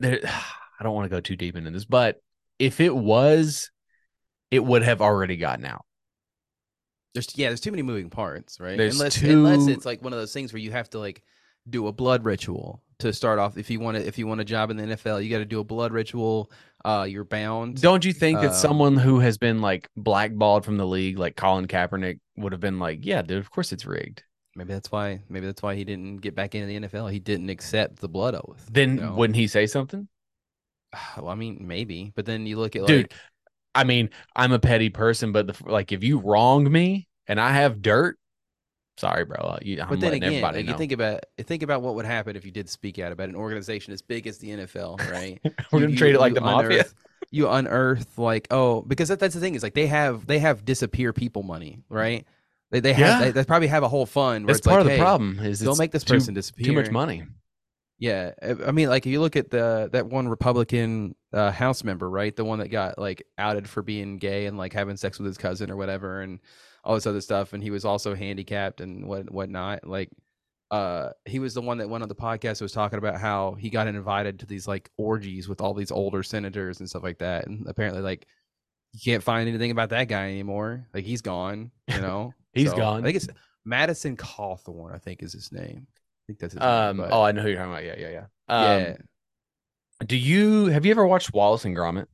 [0.00, 0.20] There,
[0.80, 2.22] I don't want to go too deep into this, but
[2.58, 3.70] if it was,
[4.50, 5.84] it would have already gotten out.
[7.14, 8.76] There's yeah, there's too many moving parts, right?
[8.76, 11.22] There's unless unless it's like one of those things where you have to like
[11.68, 13.56] do a blood ritual to start off.
[13.56, 15.44] If you want to, if you want a job in the NFL, you got to
[15.44, 16.50] do a blood ritual.
[16.84, 17.80] Uh, you're bound.
[17.80, 21.36] Don't you think that Um, someone who has been like blackballed from the league, like
[21.36, 24.22] Colin Kaepernick, would have been like, "Yeah, dude, of course it's rigged."
[24.54, 25.22] Maybe that's why.
[25.28, 27.12] Maybe that's why he didn't get back into the NFL.
[27.12, 28.68] He didn't accept the blood oath.
[28.70, 29.14] Then you know?
[29.14, 30.08] wouldn't he say something?
[31.16, 32.12] well, I mean, maybe.
[32.14, 33.14] But then you look at Dude, like,
[33.74, 37.52] I mean, I'm a petty person, but the, like if you wrong me and I
[37.52, 38.18] have dirt,
[38.96, 39.36] sorry, bro.
[39.36, 40.72] Uh, you, I'm but then letting again, everybody like, know.
[40.72, 43.36] you think about think about what would happen if you did speak out about an
[43.36, 45.38] organization as big as the NFL, right?
[45.44, 46.80] We're You- gonna you- treat it like the mafia.
[46.84, 46.94] unearth-
[47.30, 50.64] You unearth like oh, because that, that's the thing is like they have they have
[50.64, 52.26] disappear people money, right?
[52.70, 53.24] They they have Yeah.
[53.26, 54.44] they, they probably have a whole fund.
[54.46, 55.38] Where That's it's like, part of the hey, problem.
[55.40, 56.66] Is Don't make this too- person disappear.
[56.66, 57.24] too much money.
[58.00, 62.08] Yeah, I mean, like if you look at the that one Republican uh, House member,
[62.08, 65.26] right, the one that got like outed for being gay and like having sex with
[65.26, 66.38] his cousin or whatever, and
[66.84, 69.84] all this other stuff, and he was also handicapped and what whatnot.
[69.84, 70.10] Like,
[70.70, 73.54] uh, he was the one that went on the podcast that was talking about how
[73.54, 77.18] he got invited to these like orgies with all these older senators and stuff like
[77.18, 78.26] that, and apparently, like,
[78.92, 80.86] you can't find anything about that guy anymore.
[80.94, 81.72] Like, he's gone.
[81.88, 83.00] You know, He's So, gone.
[83.00, 83.28] I think it's
[83.64, 84.94] Madison Cawthorn.
[84.94, 85.88] I think is his name.
[86.28, 86.98] I think that's his Um.
[86.98, 87.06] name.
[87.08, 87.84] but- Oh, I know who you're talking about.
[87.84, 88.24] Yeah, yeah, yeah.
[88.48, 88.94] Um, yeah.
[90.06, 92.06] Do you have you ever watched Wallace and Gromit?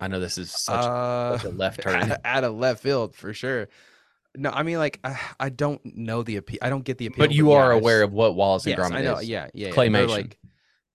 [0.00, 2.14] I know this is such, uh, such a left turn.
[2.24, 3.68] out, of left field for sure.
[4.36, 6.58] No, I mean like I, I don't know the appeal.
[6.62, 7.24] I don't get the appeal.
[7.26, 9.16] but you yeah, are I aware of what Wallace and yes, Gromit I know.
[9.18, 9.28] is.
[9.28, 9.68] Yeah, yeah.
[9.68, 9.74] yeah.
[9.74, 10.08] Claymation.
[10.08, 10.38] like,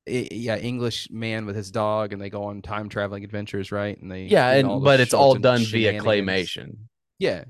[0.05, 3.99] yeah, English man with his dog, and they go on time traveling adventures, right?
[4.01, 6.77] And they Yeah, and but it's all done via claymation.
[7.19, 7.45] Yeah,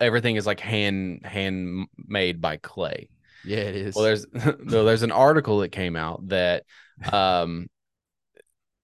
[0.00, 3.08] Everything is like hand hand made by clay.
[3.44, 3.94] Yeah, it is.
[3.94, 4.26] Well, there's
[4.58, 6.64] there's an article that came out that
[7.12, 7.68] um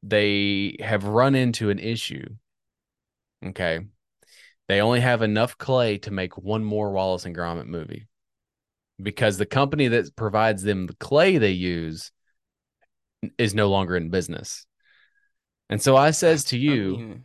[0.03, 2.27] they have run into an issue.
[3.45, 3.81] Okay.
[4.69, 8.07] They only have enough clay to make one more Wallace and Gromit movie.
[9.03, 12.13] Because the company that provides them the clay they use
[13.39, 14.67] is no longer in business.
[15.69, 17.23] And so I says to you,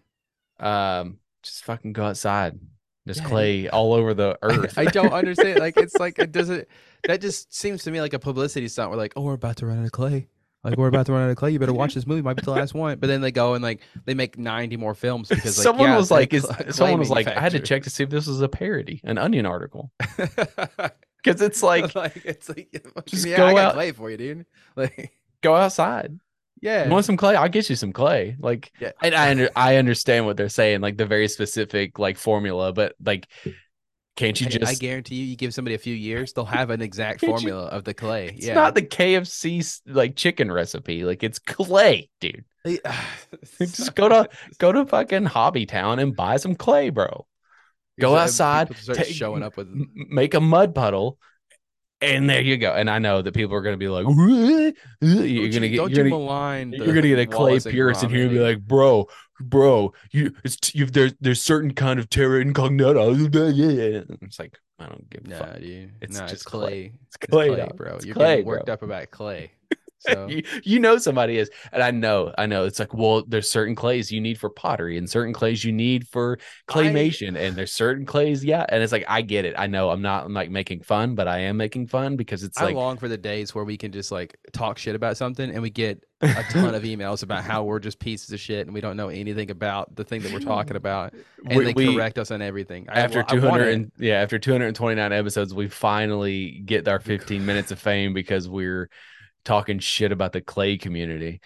[0.59, 2.57] um, just fucking go outside.
[3.05, 4.77] There's Yeah, clay all over the earth.
[4.77, 5.59] I don't understand.
[5.59, 6.67] Like it's like it doesn't.
[7.05, 8.91] That just seems to me like a publicity stunt.
[8.91, 10.27] We're like, oh, we're about to run out of clay.
[10.63, 11.51] Like we're about to run out of clay.
[11.51, 12.21] You better watch this movie.
[12.21, 12.99] Might be the last one.
[12.99, 15.97] But then they go and like they make ninety more films because like, someone yeah,
[15.97, 18.41] was like, is, someone was like, I had to check to see if this was
[18.41, 19.91] a parody, an Onion article,
[20.27, 22.69] because it's like like it's like
[23.05, 24.45] Just yeah, go out- clay for you, dude.
[24.75, 26.19] Like go outside.
[26.61, 26.85] Yeah.
[26.85, 27.35] You want some clay?
[27.35, 28.35] I'll get you some clay.
[28.39, 28.91] Like, Yeah.
[29.01, 32.95] and I under, I understand what they're saying, like the very specific like formula, but
[33.03, 33.27] like,
[34.15, 34.69] can't you just?
[34.69, 37.49] I guarantee you, you give somebody a few years, they'll have an exact Can't you-
[37.49, 38.27] formula of the clay.
[38.35, 38.53] it's yeah.
[38.55, 41.05] not the KFC like chicken recipe.
[41.05, 42.43] Like it's clay, dude.
[43.59, 47.25] Just go to go to fucking Hobby Town and buy some clay, bro.
[47.99, 49.69] Go outside, take- showing up with.
[49.93, 51.17] Make a mud puddle,
[52.01, 52.73] and there you go.
[52.73, 54.05] And I know that people are gonna be like,
[55.01, 58.23] you're gonna get don't you're you gonna, you're gonna get a clay Pierce in here
[58.23, 59.07] and be like, bro,
[59.39, 63.01] bro, you it's you've there's there's certain kind of terror incognita.
[63.53, 65.59] Yeah, it's like I don't give a Nah, fuck.
[65.59, 65.93] dude.
[66.01, 66.59] It's nah, just it's clay.
[66.59, 66.93] clay.
[67.07, 67.95] It's It's clay, clay, bro.
[67.95, 68.73] It's You're clay, getting worked bro.
[68.73, 69.51] up about clay.
[69.99, 73.51] So you, you know somebody is and i know i know it's like well there's
[73.51, 77.73] certain clays you need for pottery and certain clays you need for claymation and there's
[77.73, 80.49] certain clays yeah and it's like i get it i know i'm not I'm like
[80.51, 83.53] making fun but i am making fun because it's I like long for the days
[83.53, 86.83] where we can just like talk shit about something and we get a ton of
[86.83, 90.03] emails about how we're just pieces of shit and we don't know anything about the
[90.03, 91.13] thing that we're talking about
[91.45, 92.85] and we- they we- correct us on everything.
[92.89, 93.73] After I 200 it.
[93.73, 98.89] and yeah after 229 episodes we finally get our 15 minutes of fame because we're
[99.45, 101.41] talking shit about the clay community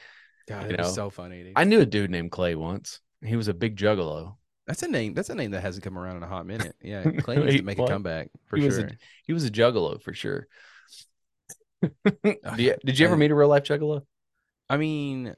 [0.47, 1.43] God, you was know, so funny.
[1.43, 1.53] dude.
[1.56, 4.36] i knew a dude named clay once he was a big juggalo
[4.67, 5.13] That's a name.
[5.13, 6.75] That's a name that hasn't come around in a hot minute.
[6.82, 7.89] Yeah, Clay needs to make a was.
[7.89, 8.86] comeback for he was sure.
[8.88, 8.91] a,
[9.25, 10.47] he was a juggalo for sure
[11.84, 11.89] oh,
[12.56, 14.03] Do you- did you ever I- meet a real life juggalo
[14.69, 15.36] I mean,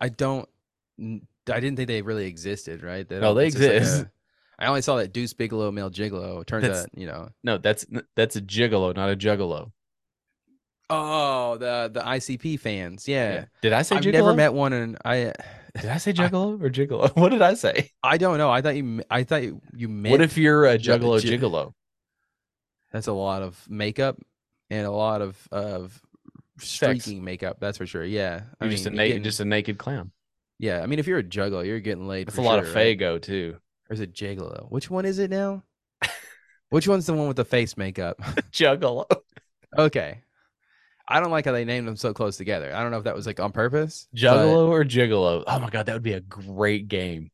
[0.00, 0.48] I don't.
[0.98, 3.08] I didn't think they really existed, right?
[3.10, 4.02] No, they just like exist.
[4.02, 4.10] a-
[4.58, 6.44] I only saw that Deuce Bigalow, male gigolo.
[6.44, 7.28] Turns That's- out, you know.
[7.44, 9.70] No, that's that's a gigolo, not a juggalo.
[10.92, 13.06] Oh, the the ICP fans.
[13.06, 14.12] Yeah, Did I say I've gigolo?
[14.12, 15.32] never met one, and I
[15.80, 17.14] Did I say juggalo or gigolo?
[17.16, 17.92] What did I say?
[18.02, 18.50] I don't know.
[18.50, 19.02] I thought you.
[19.10, 20.10] I thought you, meant.
[20.10, 21.72] What if you're a ju- juggalo ju- gigolo?
[22.92, 24.18] That's a lot of makeup
[24.68, 26.00] and a lot of of
[26.58, 27.58] streaking makeup.
[27.60, 28.04] That's for sure.
[28.04, 30.10] Yeah, I You're mean, just a naked, just a naked clown.
[30.58, 30.82] yeah.
[30.82, 32.26] I mean, if you're a juggalo, you're getting laid.
[32.26, 32.98] That's a lot of sure, right?
[32.98, 33.56] Faygo too.
[33.88, 34.68] Or is it gigolo?
[34.70, 35.62] Which one is it now?
[36.70, 38.18] Which one's the one with the face makeup?
[38.52, 39.06] Juggalo.
[39.78, 40.22] okay.
[41.10, 42.74] I don't like how they named them so close together.
[42.74, 44.08] I don't know if that was like on purpose.
[44.12, 45.42] but Juggalo or gigolo?
[45.46, 47.30] Oh my god, that would be a great game.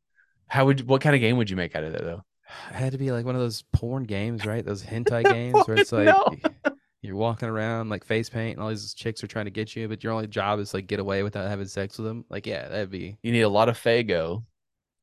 [0.49, 2.23] How would what kind of game would you make out of that though?
[2.71, 4.65] It had to be like one of those porn games, right?
[4.65, 6.37] Those hentai games where it's like No.
[7.03, 9.89] you're walking around like face paint and all these chicks are trying to get you,
[9.89, 12.25] but your only job is like get away without having sex with them.
[12.31, 14.43] Like, yeah, that'd be You need a lot of Faygo,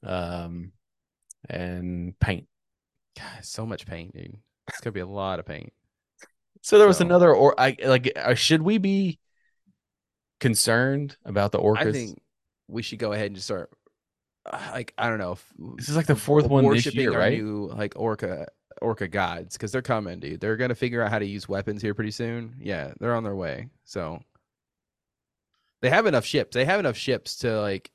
[0.03, 0.71] um,
[1.49, 2.47] and paint.
[3.17, 4.37] God, so much paint, dude.
[4.67, 5.71] It's gonna be a lot of paint.
[6.63, 8.11] So there was So- another or I like.
[8.15, 9.19] Uh, should we be
[10.39, 11.77] concerned about the orcas?
[11.87, 12.21] I think
[12.67, 13.69] we should go ahead and just start.
[14.51, 15.33] uh, Like I don't know.
[15.33, 17.37] If, This is like the fourth one this worshiping year, right?
[17.37, 18.47] New like orca
[18.81, 20.39] orca gods because they're coming, dude.
[20.41, 22.55] They're gonna figure out how to use weapons here pretty soon.
[22.59, 23.67] Yeah, they're on their way.
[23.83, 24.19] So
[25.81, 26.53] they have enough ships.
[26.53, 27.91] They have enough ships to like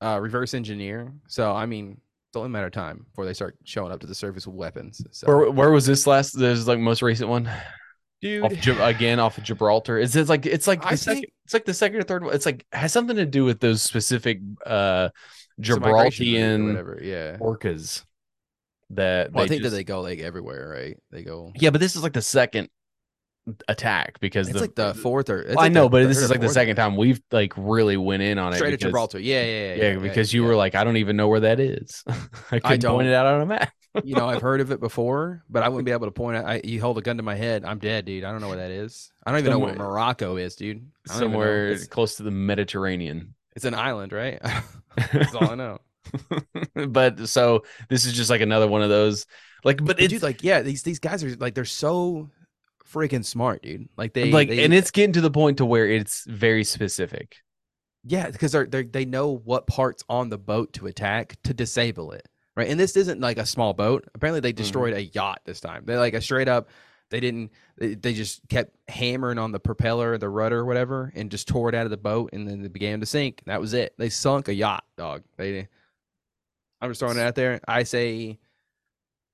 [0.00, 1.12] uh reverse engineer.
[1.26, 4.06] So I mean, it's only a matter of time before they start showing up to
[4.06, 5.04] the surface with weapons.
[5.10, 6.32] So Where where was this last?
[6.38, 7.50] This is like most recent one.
[8.24, 9.98] Dude, Off again off of Gibraltar.
[9.98, 11.20] It's, it like it's like the I second?
[11.22, 12.34] think- It's like the second or third one.
[12.34, 15.10] It's like has something to do with those specific uh
[15.58, 16.08] it's a migration route or
[16.40, 17.00] Gibraltarian whatever.
[17.02, 17.36] Yeah.
[17.36, 18.02] orcas
[18.90, 20.96] that Well, I think just- that they go like everywhere, right?
[21.10, 21.52] They go.
[21.54, 22.70] yeah, but this is like the second
[23.68, 25.42] attack because It's the, like the fourth or.
[25.42, 27.98] it's Well, I know, the but this is like the second time we've like really
[27.98, 28.56] went in on it.
[28.56, 29.18] Strait at Gibraltar.
[29.18, 29.82] Yeah, yeah, yeah.
[29.92, 32.02] Yeah, because you were like, I don't even know where that is.
[32.50, 32.94] I couldn't don't.
[32.96, 33.70] point it out on a map.
[34.02, 36.46] You know, I've heard of it before, but I wouldn't be able to point out.
[36.46, 38.24] I, you hold a gun to my head, I'm dead, dude.
[38.24, 39.12] I don't know where that is.
[39.24, 40.78] I don't even know what Morocco is, dude.
[41.08, 41.44] I don't even know.
[41.44, 43.34] Somewhere It's, close to the Mediterranean.
[43.54, 44.40] it's an island, right?
[45.12, 45.78] That's all I know.
[46.88, 49.26] but so this is just like another one of those
[49.64, 52.30] like but But it's dude, like, yeah, these these guys are like they're so
[52.92, 53.88] freaking smart, dude.
[53.96, 57.36] Like they like they- and it's getting to the point to where it's very specific.
[58.04, 62.28] Yeah, because they they know what parts on the boat to attack to disable it,
[62.56, 62.68] right?
[62.68, 64.08] And this isn't like a small boat.
[64.14, 64.62] Apparently, they mm-hmm.
[64.62, 65.84] destroyed a yacht this time.
[65.86, 66.68] They like a straight up.
[67.10, 67.52] They didn't.
[67.76, 71.74] They, they just kept hammering on the propeller, the rudder, whatever, and just tore it
[71.74, 73.42] out of the boat, and then it began to sink.
[73.46, 73.94] That was it.
[73.98, 75.22] They sunk a yacht, dog.
[75.36, 75.68] They.
[76.80, 77.60] I'm just throwing it out there.
[77.66, 78.38] I say,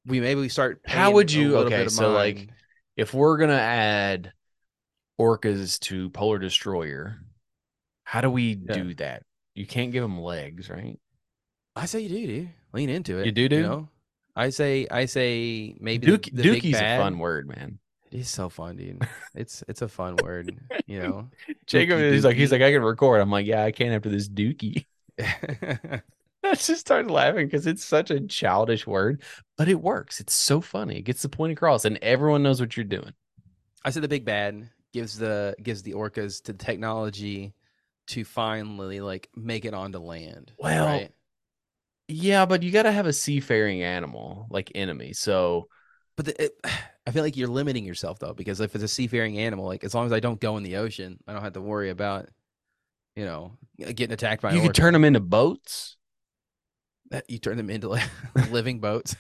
[0.07, 0.81] we maybe we start.
[0.85, 2.49] How would you- okay, so, like.
[2.97, 4.33] If we're gonna add
[5.19, 7.19] orcas to Polar Destroyer,
[8.05, 8.75] how do we Yeah.
[8.75, 9.23] do that?
[9.55, 10.99] You can't give them legs, right?
[11.75, 12.51] I say you do, dude.
[12.73, 13.27] Lean into it.
[13.27, 13.63] You do, dude?
[13.65, 13.89] know?
[14.37, 17.79] I say, I say maybe Duke, the, the Dookie's a fun word, man.
[18.11, 19.07] It is so fun, dude.
[19.35, 21.29] It's it's a fun word, you know.
[21.67, 23.21] Jacob, Dookie he's like, he's like, I can record.
[23.21, 24.87] I'm like, yeah, I can't after this Dookie.
[26.43, 29.23] I just started laughing because it's such a childish word,
[29.57, 30.21] but it works.
[30.21, 30.99] It's so funny.
[30.99, 33.13] It gets the point across, and everyone knows what you're doing.
[33.85, 37.55] I said the big bad gives the gives the orcas to the technology
[38.09, 40.53] to finally like make it onto land.
[40.59, 41.13] Well, right?
[42.11, 45.13] Yeah, but you got to have a seafaring animal like enemy.
[45.13, 45.69] So,
[46.17, 46.61] but the, it,
[47.07, 49.95] I feel like you're limiting yourself though, because if it's a seafaring animal, like as
[49.95, 52.29] long as I don't go in the ocean, I don't have to worry about,
[53.17, 54.53] you know, uh, getting attacked by.
[54.53, 55.97] you could turn them into boats.
[57.11, 58.09] That you turn them into like
[58.51, 59.17] living boats.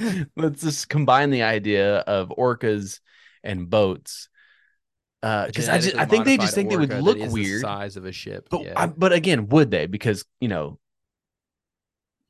[0.36, 3.00] Let's just combine the idea of orcas
[3.44, 4.28] and boats.
[5.22, 7.60] Uh, because I just I think they just think they would look is the weird.
[7.60, 8.48] size of a ship.
[8.50, 8.72] But yeah.
[8.74, 9.86] I, but again, would they?
[9.86, 10.80] Because you know,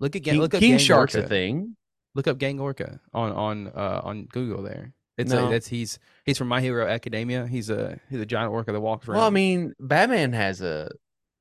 [0.03, 0.35] look again.
[0.35, 1.25] king, look up king gang shark's orca.
[1.25, 1.77] a thing.
[2.15, 4.63] Look up Gang Orca on on uh, on Google.
[4.63, 5.47] There, it's No.
[5.47, 7.47] a, that's he's he's from My Hero Academia.
[7.47, 9.17] He's a he's a giant orca that walks around.
[9.17, 10.91] Well, I mean, Batman has a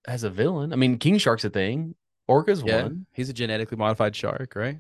[0.08, 0.72] has a villain.
[0.72, 1.96] I mean, king shark's a thing.
[2.30, 3.06] Orca's yeah, one.
[3.12, 4.78] he's a genetically modified shark, right?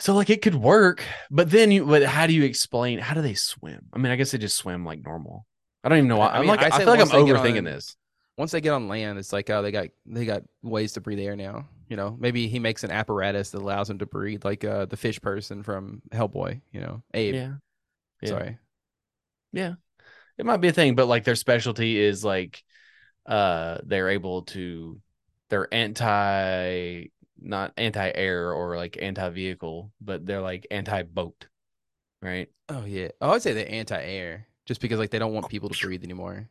[0.00, 3.22] So like it could work, but then you but how do you explain how do
[3.22, 3.86] they swim?
[3.94, 5.46] I mean, I guess they just swim like normal.
[5.82, 6.26] I don't even know why.
[6.28, 7.96] I I'm like I, I feel like I'm overthinking on- this.
[8.36, 11.20] Once they get on land, it's like oh they got they got ways to breathe
[11.20, 11.66] air now.
[11.88, 14.96] You know, maybe he makes an apparatus that allows him to breathe, like uh, the
[14.96, 16.60] fish person from Hellboy.
[16.72, 17.34] You know, Abe.
[17.34, 17.52] Yeah.
[18.22, 18.28] yeah.
[18.28, 18.58] Sorry.
[19.52, 19.74] Yeah,
[20.38, 22.62] it might be a thing, but like their specialty is like
[23.26, 25.00] uh they're able to
[25.48, 27.06] they're anti
[27.38, 31.46] not anti-air or like anti-vehicle, but they're like anti-boat.
[32.22, 32.48] Right?
[32.68, 33.08] Oh yeah.
[33.20, 36.48] Oh, I'd say they're anti-air, just because like they don't want people to breathe anymore.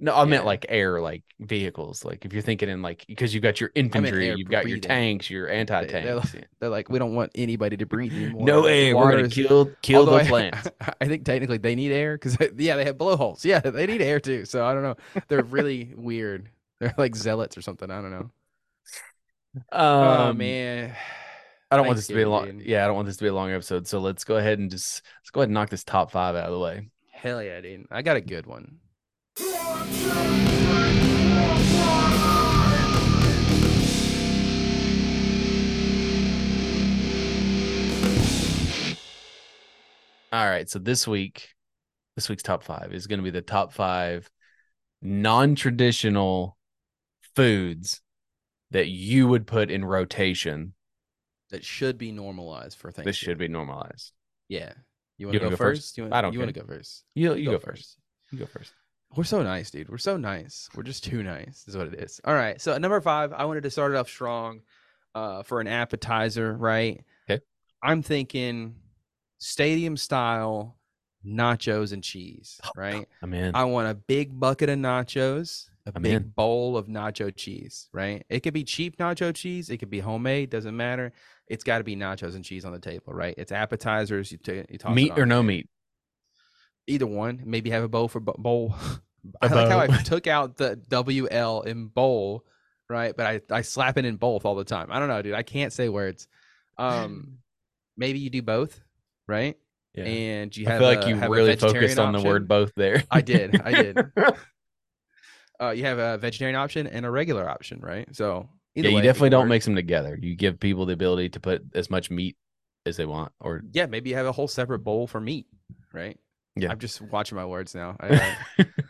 [0.00, 2.04] No, I meant like air, like vehicles.
[2.04, 5.30] Like if you're thinking in like because you've got your infantry, you've got your tanks,
[5.30, 6.34] your anti-tanks.
[6.60, 8.44] They're like, we don't want anybody to breathe anymore.
[8.44, 10.68] no air, we're gonna is- kill kill the I- plants.
[11.00, 13.44] I think technically they need air because yeah, they have blowholes.
[13.44, 14.44] Yeah, they need air too.
[14.44, 14.96] So I don't know.
[15.28, 16.50] They're really weird.
[16.80, 17.88] They're like zealots or something.
[17.90, 18.30] I don't know.
[19.72, 20.94] oh Um, man,
[21.70, 22.58] I don't want this to be a long.
[22.58, 22.66] dude.
[22.66, 23.86] Yeah, I don't want this to be a long episode.
[23.86, 26.46] So let's go ahead and just let's go ahead and knock this top five out
[26.46, 26.88] of the way.
[27.12, 27.86] hell yeah, dude.
[27.92, 28.78] I got a good one.
[40.32, 40.68] All right.
[40.68, 41.50] So this week,
[42.16, 44.28] this week's top five is going to be the top five
[45.00, 46.56] non-traditional
[47.36, 48.00] foods
[48.72, 50.74] that you would put in rotation.
[51.50, 53.08] That should be normalized for Thanksgiving.
[53.08, 54.12] This should be normalized.
[54.48, 54.72] Yeah.
[55.18, 55.82] You want to go, go first?
[55.82, 55.98] first?
[55.98, 57.04] You want, I don't You want to go first?
[57.14, 57.96] You you go, first.
[58.32, 58.72] You go first.
[59.16, 59.88] We're so nice, dude.
[59.88, 60.68] We're so nice.
[60.74, 62.20] We're just too nice, is what it is.
[62.24, 62.60] All right.
[62.60, 64.60] So at number five, I wanted to start it off strong
[65.14, 67.04] uh, for an appetizer, right?
[67.30, 67.42] Okay.
[67.82, 68.76] I'm thinking
[69.38, 70.76] stadium style
[71.26, 73.08] nachos and cheese, Oh, right?
[73.22, 73.54] I'm in.
[73.54, 76.28] I want a big bucket of nachos, a I'm big in.
[76.36, 78.24] bowl of nacho cheese, right?
[78.28, 81.12] It could be cheap nacho cheese, it could be homemade, doesn't matter.
[81.46, 83.34] It's got to be nachos and cheese on the table, right?
[83.38, 84.32] It's appetizers.
[84.32, 85.68] You, t- you toss meat or no meat?
[86.86, 87.42] either one.
[87.46, 88.74] Maybe have a bowl for bo- bowl.
[89.40, 92.44] I like how I took out the WL in bowl,
[92.88, 93.16] right?
[93.16, 94.88] But I, I slap it in both all the time.
[94.90, 95.34] I don't know, dude.
[95.34, 96.28] I can't say words.
[96.78, 97.38] Um,
[97.96, 98.80] maybe you do both,
[99.26, 99.56] right?
[99.94, 100.04] Yeah.
[100.04, 103.04] And you I have feel like a- you really focused on the word both there.
[103.10, 103.98] I did, I did.
[105.60, 108.08] Uh, you have a vegetarian option and a regular option, right?
[108.14, 109.50] So yeah, you way, definitely don't work.
[109.50, 110.18] mix them together.
[110.20, 112.36] You give people the ability to put as much meat
[112.84, 115.46] as they want, or Yeah, maybe you have a whole separate bowl for meat,
[115.92, 116.18] right?
[116.56, 116.72] Yeah.
[116.72, 117.96] I'm just watching my words now.
[118.00, 118.66] I, I-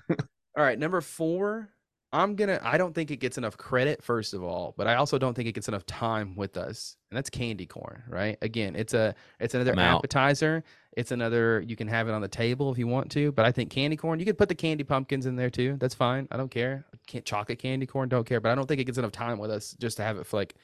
[0.56, 1.68] All right, number four.
[2.12, 2.60] I'm gonna.
[2.62, 5.48] I don't think it gets enough credit, first of all, but I also don't think
[5.48, 8.38] it gets enough time with us, and that's candy corn, right?
[8.40, 9.98] Again, it's a, it's another I'm out.
[9.98, 10.62] appetizer.
[10.96, 11.60] It's another.
[11.66, 13.96] You can have it on the table if you want to, but I think candy
[13.96, 14.20] corn.
[14.20, 15.76] You could put the candy pumpkins in there too.
[15.80, 16.28] That's fine.
[16.30, 16.84] I don't care.
[17.08, 18.08] Can't chocolate candy corn.
[18.08, 18.40] Don't care.
[18.40, 20.36] But I don't think it gets enough time with us just to have it for
[20.36, 20.54] like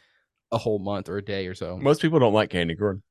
[0.53, 1.79] a whole month or a day or so.
[1.79, 3.03] most people don't like candy corn.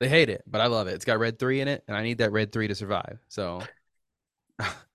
[0.00, 0.94] They hate it, but I love it.
[0.94, 3.18] It's got red three in it, and I need that red three to survive.
[3.28, 3.62] So,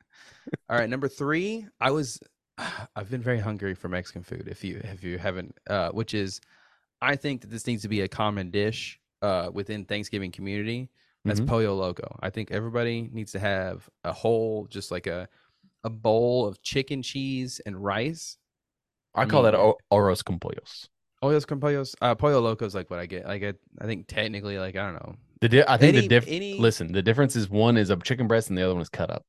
[0.70, 1.66] all right, number three.
[1.80, 2.20] I was,
[2.96, 4.48] I've been very hungry for Mexican food.
[4.48, 6.40] If you if you haven't, uh, which is,
[7.02, 10.90] I think that this needs to be a common dish uh, within Thanksgiving community.
[11.26, 11.48] That's Mhm.
[11.48, 12.18] pollo loco.
[12.22, 15.28] I think everybody needs to have a whole, just like a,
[15.84, 18.38] a bowl of chicken, cheese, and rice.
[19.14, 20.88] I I call that mean- o- arroz con pollos.
[21.22, 21.96] Pollos con pollos.
[22.02, 23.26] Uh, pollo loco is like what I get.
[23.26, 26.08] Like I, I think technically, like I don't know, The di- I think Any- the
[26.08, 26.26] diff.
[26.28, 28.90] any- Listen, the difference is one is a chicken breast and the other one is
[28.90, 29.26] cut up.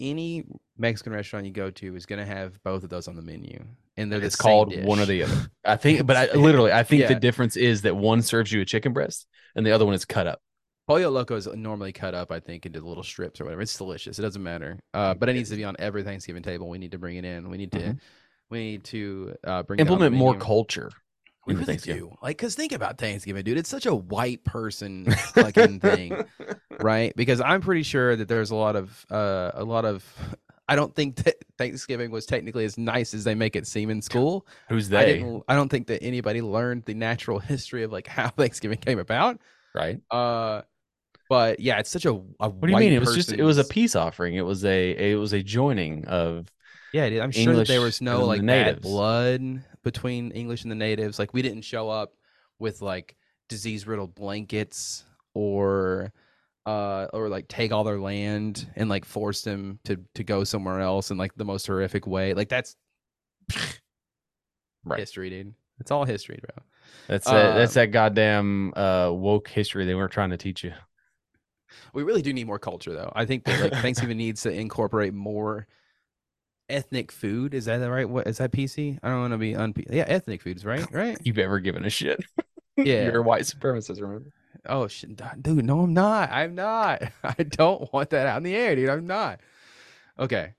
[0.00, 0.44] Any
[0.76, 3.64] Mexican restaurant you go to is going to have both of those on the menu,
[3.96, 5.50] and they're the It's same called one or the other.
[5.64, 8.64] I think, but I literally, I think the difference is that one serves you a
[8.64, 10.40] chicken breast and the other one is cut up.
[10.88, 13.62] Pollo loco is normally cut up, I think, into little strips or whatever.
[13.62, 14.18] It's delicious.
[14.18, 16.68] It doesn't matter, uh, but it needs to be on every Thanksgiving table.
[16.68, 17.48] We need to bring it in.
[17.48, 18.00] We need to, Mhm.
[18.50, 20.90] we need to uh, bring the Implement more culture.
[21.46, 22.02] We really Thanksgiving.
[22.02, 22.16] do.
[22.22, 23.58] Like, cause think about Thanksgiving, dude.
[23.58, 26.24] It's such a white person fucking thing,
[26.80, 27.12] right?
[27.16, 30.04] Because I'm pretty sure that there's a lot of, uh, a lot of.
[30.68, 34.00] I don't think that Thanksgiving was technically as nice as they make it seem in
[34.00, 34.46] school.
[34.68, 35.12] Who's I they?
[35.18, 35.42] didn't.
[35.48, 39.40] I don't think that anybody learned the natural history of like how Thanksgiving came about.
[39.74, 40.00] Right.
[40.10, 40.62] Uh,
[41.28, 42.10] but yeah, it's such a.
[42.12, 42.92] a What do you mean?
[42.92, 44.36] It was just it was a peace offering.
[44.36, 46.46] It was a it was a joining of
[46.92, 50.76] Yeah, dude, I'm sure that there was no like bad blood between English and the
[50.76, 51.18] natives.
[51.18, 52.14] Like we didn't show up
[52.58, 53.16] with like
[53.48, 56.12] disease riddled blankets or
[56.64, 60.80] uh or like take all their land and like force them to to go somewhere
[60.80, 62.34] else in like the most horrific way.
[62.34, 62.76] Like that's
[64.84, 64.98] Right.
[64.98, 65.54] history, dude.
[65.80, 66.64] It's all history, bro.
[67.08, 70.72] that's that, that's Uh, that goddamn uh woke history they weren't trying to teach you.
[71.94, 73.12] We really do need more culture though.
[73.14, 75.66] I think that like Thanksgiving needs to incorporate more
[76.72, 77.54] ethnic food.
[77.54, 78.98] Is that the right what is that PC?
[79.02, 80.86] I don't want to be un yeah, ethnic foods, right?
[80.92, 81.16] Right?
[81.22, 82.24] You've ever given a shit.
[82.78, 83.04] Yeah.
[83.04, 84.32] You're a white supremacist, remember?
[84.66, 85.62] Oh shit, dude!
[85.62, 86.32] No, I'm not.
[86.32, 87.02] I'm not.
[87.22, 88.88] I don't want that out in the air, dude.
[88.88, 89.40] I'm not.
[90.18, 90.54] Okay.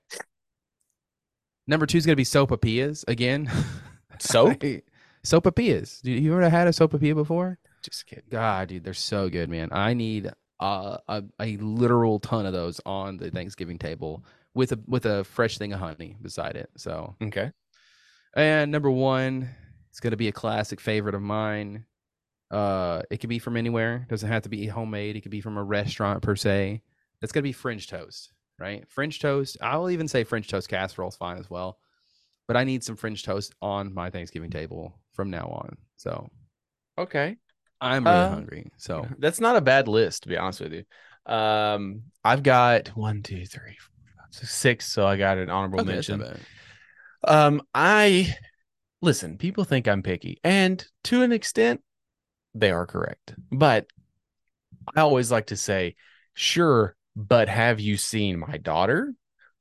[1.66, 3.50] Number two is gonna be sopapillas again.
[4.20, 4.62] Soap?
[5.24, 6.02] Sopapillas.
[6.02, 7.58] Do you ever had a sopapilla before?
[7.82, 8.24] Just kidding.
[8.30, 9.70] God, dude, they're so good, man.
[9.72, 14.24] I need uh, a a literal ton of those on the Thanksgiving table
[14.54, 16.70] with a with a fresh thing of honey beside it.
[16.76, 17.52] So, Okay.
[18.36, 19.48] and number one,
[19.90, 21.84] it's gonna be a classic favorite of mine.
[22.50, 24.06] Uh, it could be from anywhere.
[24.10, 25.16] Doesn't have to be homemade.
[25.16, 26.82] It could be from a restaurant per se.
[27.20, 28.84] That's gonna be French toast, right?
[28.90, 29.58] French toast.
[29.62, 31.78] I will even say French toast casserole is fine as well.
[32.48, 35.76] But I need some French toast on my Thanksgiving table from now on.
[35.96, 36.28] So
[36.98, 37.36] Okay.
[37.80, 38.70] I'm really Uh, hungry.
[38.76, 40.84] So That's not a bad list, to be honest with you.
[41.32, 43.93] Um, I've got one, two, three, four,
[44.42, 44.86] six.
[44.86, 46.24] So I got an honorable okay, mention.
[47.26, 48.34] Um, I
[49.02, 51.82] listen, people think I'm picky, and to an extent,
[52.54, 53.34] they are correct.
[53.50, 53.86] But
[54.96, 55.96] I always like to say,
[56.34, 59.14] sure, but have you seen my daughter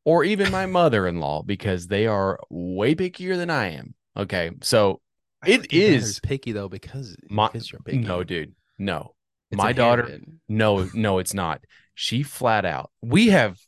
[0.06, 1.44] or even my mother in law?
[1.44, 3.96] Because they are way pickier than I am.
[4.18, 4.52] Okay.
[4.62, 5.02] So
[5.46, 8.08] It think your daughter's is picky though because my because you're picky.
[8.08, 9.16] no, dude, no.
[9.52, 10.40] It's my daughter, inherited.
[10.50, 11.64] no, no, it's not.
[11.96, 13.60] She flat out, we have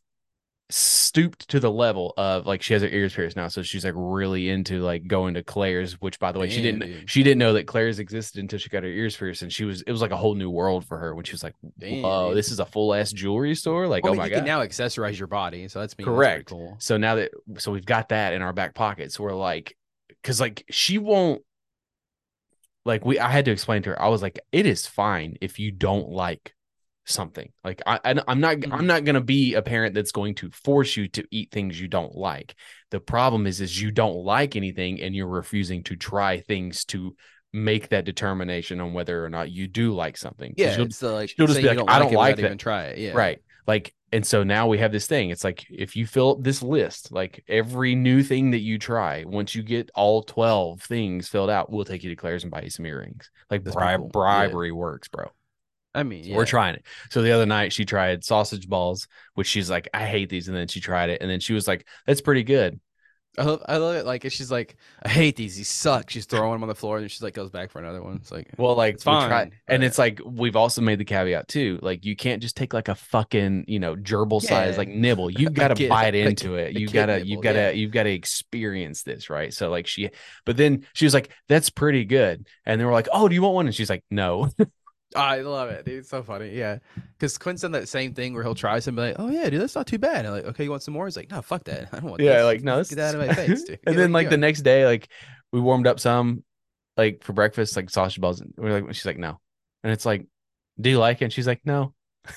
[0.71, 3.47] stooped to the level of like she has her ears pierced now.
[3.47, 6.79] So she's like really into like going to Claire's, which by the way, she didn't
[6.79, 7.09] dude.
[7.09, 9.43] she didn't know that Claire's existed until she got her ears pierced.
[9.43, 11.43] And she was it was like a whole new world for her when she was
[11.43, 12.37] like, Damn, Whoa, dude.
[12.37, 13.87] this is a full ass jewelry store.
[13.87, 14.37] Like, Well, I oh mean, my you god.
[14.37, 16.03] can now accessorize your body, so that's me.
[16.03, 16.49] Correct.
[16.49, 16.75] Cool.
[16.79, 19.11] So now that so we've got that in our back pocket.
[19.11, 19.77] So we're like,
[20.09, 21.43] because like she won't
[22.85, 24.01] like we I had to explain to her.
[24.01, 26.54] I was like, it is fine if you don't like
[27.05, 27.51] something.
[27.63, 28.73] Like I, I'm not Mhm.
[28.73, 31.87] I'm not gonna be a parent that's going to force you to eat things you
[31.87, 32.55] don't like.
[32.91, 37.15] The problem is is you don't like anything and you're refusing to try things to
[37.53, 41.29] make that determination on whether or not you do like something Yeah, you'll- the, like
[41.29, 42.97] she'll just be like, "I don't it like that." Even try it.
[42.97, 43.13] Yeah.
[43.13, 43.39] Right.
[43.67, 45.29] Like, and so now we have this thing.
[45.31, 49.55] It's like if you fill this list, like every new thing that you try, once
[49.55, 52.69] you get all 12 things filled out, we'll take you to Claire's and buy you
[52.69, 53.31] some earrings.
[53.49, 53.81] Like bri- cool.
[53.81, 53.97] Yeah.
[54.11, 55.31] bribery works, bro.
[55.95, 56.35] I mean, yeah.
[56.35, 56.85] We're trying it.
[57.09, 60.47] So the other night she tried sausage balls, which she's like, I hate these.
[60.47, 61.21] And then she tried it.
[61.21, 62.79] And then she was like, that's pretty good.
[63.37, 64.05] I love, I love it.
[64.05, 65.57] Like she's like, I hate these.
[65.57, 66.09] These suck.
[66.09, 68.15] She's throwing them on the floor, and she's like, goes back for another one.
[68.15, 71.05] It's like, Well, like It's we tried- fine, and it's like we've also made the
[71.05, 71.79] caveat too.
[71.81, 75.29] Like you can't just take like a fucking you know gerbil size like nibble.
[75.29, 76.79] You've got to bite into it.
[76.79, 77.69] You kid gotta you've gotta yeah.
[77.71, 79.53] you've gotta experience this, right?
[79.53, 80.09] So like she,
[80.45, 83.41] but then she was like, "That's pretty good," and they we're like, "Oh, do you
[83.41, 84.49] want one?" And she's like, "No."
[85.15, 85.99] I love it, dude.
[85.99, 86.49] It's so funny.
[86.49, 86.79] Yeah,
[87.17, 89.49] because Quinn's done that same thing where he'll try some, and be like, oh yeah,
[89.49, 90.19] dude, that's not too bad.
[90.25, 91.05] And I'm like, okay, you want some more?
[91.05, 91.89] He's like, no, fuck that.
[91.91, 92.21] I don't want.
[92.21, 92.43] yeah, this.
[92.45, 93.79] like no, get this out of my face, dude.
[93.85, 95.07] and Get then like the doing?" next day, like
[95.51, 96.43] we warmed up some
[96.97, 98.41] like for breakfast, like sausage balls.
[98.41, 99.39] And we're like, she's like, "No,"
[99.83, 100.25] and it's like,
[100.79, 101.93] "Do you like it?" And she's like, "No."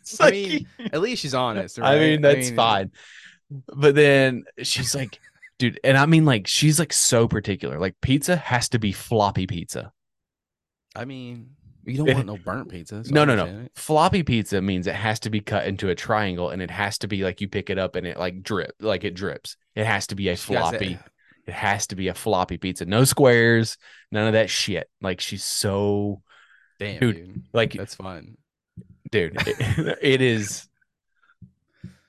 [0.00, 1.78] It's I like- mean, at least she's honest.
[1.82, 2.90] I mean, that's fine.
[3.72, 5.20] But then she's like,
[5.58, 7.78] dude, and I mean, like, she's like so particular.
[7.78, 9.92] Like, pizza has to be floppy pizza.
[10.96, 11.50] I mean,
[11.84, 13.02] you don't want no burnt pizza.
[13.10, 13.44] no, no, no.
[13.64, 13.72] it.
[13.74, 17.08] Floppy pizza means it has to be cut into a triangle and it has to
[17.08, 19.56] be like you pick it up and it like drip, like it drips.
[19.74, 20.98] It has to be a She got that- floppy.
[21.46, 22.84] It has to be a floppy pizza.
[22.84, 23.76] No squares,
[24.12, 24.88] none of that shit.
[25.00, 26.22] Like, she's so,
[26.78, 27.42] Damn, Dude, dude.
[27.52, 28.36] like, That's fun.
[29.10, 30.68] dude it- it is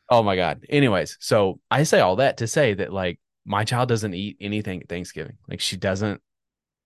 [0.10, 3.90] oh my god anyways so i say all that to say that like my child
[3.90, 6.22] doesn't eat anything at thanksgiving like she doesn't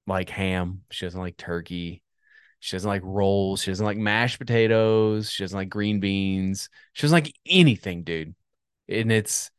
[0.06, 2.02] like ham she doesn't like turkey
[2.68, 7.04] she doesn't like rolls she doesn't like mashed potatoes she doesn't like green beans she
[7.04, 8.36] doesn't like anything dude
[8.90, 9.50] and it's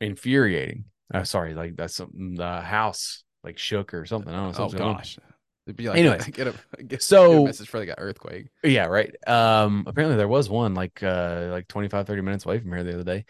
[0.00, 4.50] infuriating uh, sorry like that's something the house like shook or something i don't know
[4.50, 4.96] Oh something's going on.
[4.96, 5.18] gosh.
[5.66, 8.48] It'd be like, Anyways, get a, get, get so- a message for like an earthquake.
[8.62, 9.14] Yeah, right.
[9.26, 12.92] Um apparently there was one like uh like 25 30 minutes away from here the
[12.92, 13.24] other day.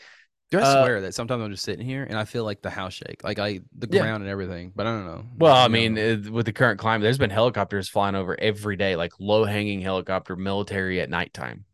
[0.54, 2.70] Dude, I Uh, swear that sometimes I'm just sitting here and I feel like the
[2.70, 4.00] house shake, like I the Yeah.
[4.00, 4.72] ground and everything.
[4.74, 5.24] But I don't know.
[5.36, 8.96] Well, I mean, uh, with the current climate, there's been helicopters flying over every day,
[8.96, 11.64] like low hanging helicopter military at nighttime.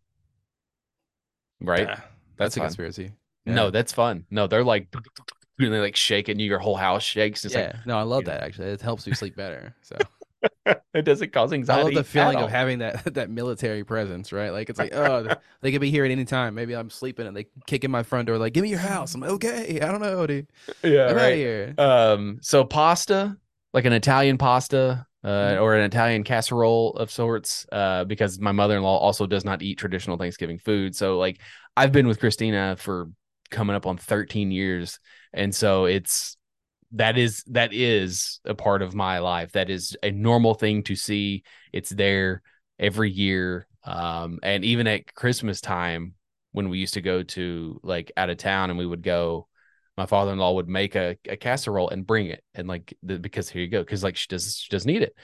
[1.61, 1.87] Right?
[1.89, 2.01] Yeah,
[2.37, 2.69] that's, a fun.
[2.69, 3.13] conspiracy.
[3.45, 4.25] No, that's fun.
[4.31, 4.89] No, they're like,
[5.59, 6.47] and they like shaking you.
[6.47, 7.45] Your whole house shakes.
[7.45, 8.33] It's yeah, no, I love you know.
[8.33, 8.69] that actually.
[8.69, 9.75] It helps you sleep better.
[9.83, 10.07] So like
[10.95, 11.81] it doesn't cause anxiety.
[11.81, 14.51] I love the feeling of having that that military presence, right?
[14.51, 15.29] Like it's like, oh,
[15.61, 16.55] they could be here at any time.
[16.55, 19.15] Maybe I'm sleeping and they kick in my front door, like, give me your house.
[19.15, 19.81] I'm like, okay.
[19.81, 20.49] I don't know, dude.
[20.83, 21.35] yeah, I'm right.
[21.35, 21.75] here.
[21.79, 23.37] Um, so pasta,
[23.73, 25.61] like an Italian pasta, uh, Mhm.
[25.63, 30.17] or an Italian casserole of sorts, uh, because my mother-in-law also does not eat traditional
[30.17, 30.97] Thanksgiving food.
[30.97, 31.41] So like
[31.77, 33.11] I've been with Christina for
[33.51, 34.99] coming up on 13 years.
[35.33, 36.37] And so it's
[36.93, 39.53] that is that is a part of my life.
[39.53, 41.45] That is a normal thing to see.
[41.73, 42.43] It's there
[42.79, 43.67] every year.
[43.85, 46.15] Um, and even at Christmas time
[46.53, 49.47] when we used to go to like out of town and we would go
[49.97, 53.63] my father-in-law would make a, a casserole and bring it and like the, because here
[53.63, 55.15] you go because like she does she doesn't eat it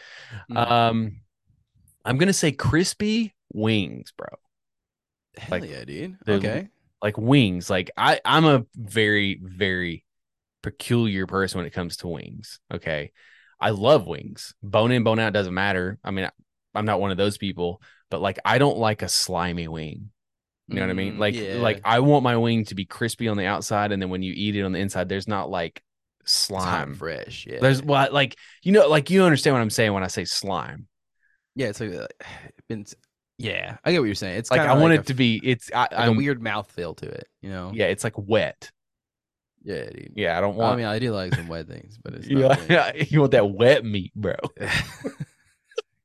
[0.51, 0.71] Mhm.
[0.71, 1.17] um
[2.05, 4.29] i'm gonna say crispy wings bro
[5.37, 6.17] Hell like, yeah, dude.
[6.29, 6.69] Okay.
[7.03, 10.05] like wings like i i'm a very very
[10.67, 13.13] peculiar person when it comes to wings okay
[13.61, 16.29] i love wings bone in bone out doesn't matter i mean
[16.75, 20.11] i'm not one of those people but like i don't like a slimy wing
[20.69, 21.15] you know what I mean?
[21.15, 21.59] Mm, Like yeah.
[21.59, 24.33] like I want my wing to be crispy on the outside and then when you
[24.37, 25.81] eat it on the inside there's not like
[26.25, 26.95] slime.
[26.95, 27.47] fresh.
[27.49, 27.61] Yeah.
[27.61, 30.89] There's what like you know like you understand what I'm saying when I say slime.
[31.55, 32.09] yeah, it's like uh,
[32.69, 32.85] been
[33.39, 34.39] yeah, I get what you're saying.
[34.39, 36.71] It's Like I want a it f- to be it's I, like a weird mouth
[36.71, 37.71] feel to it, you know?
[37.75, 38.73] yeah, it's like wet.
[39.67, 40.13] Yeah, dude.
[40.15, 42.39] Yeah, I don't want I mean, I do like some wet things, but it's you,
[43.09, 44.37] you want that wet meat, bro.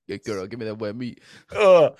[0.07, 1.21] Good girl, give me that wet meat.
[1.55, 1.95] Ugh.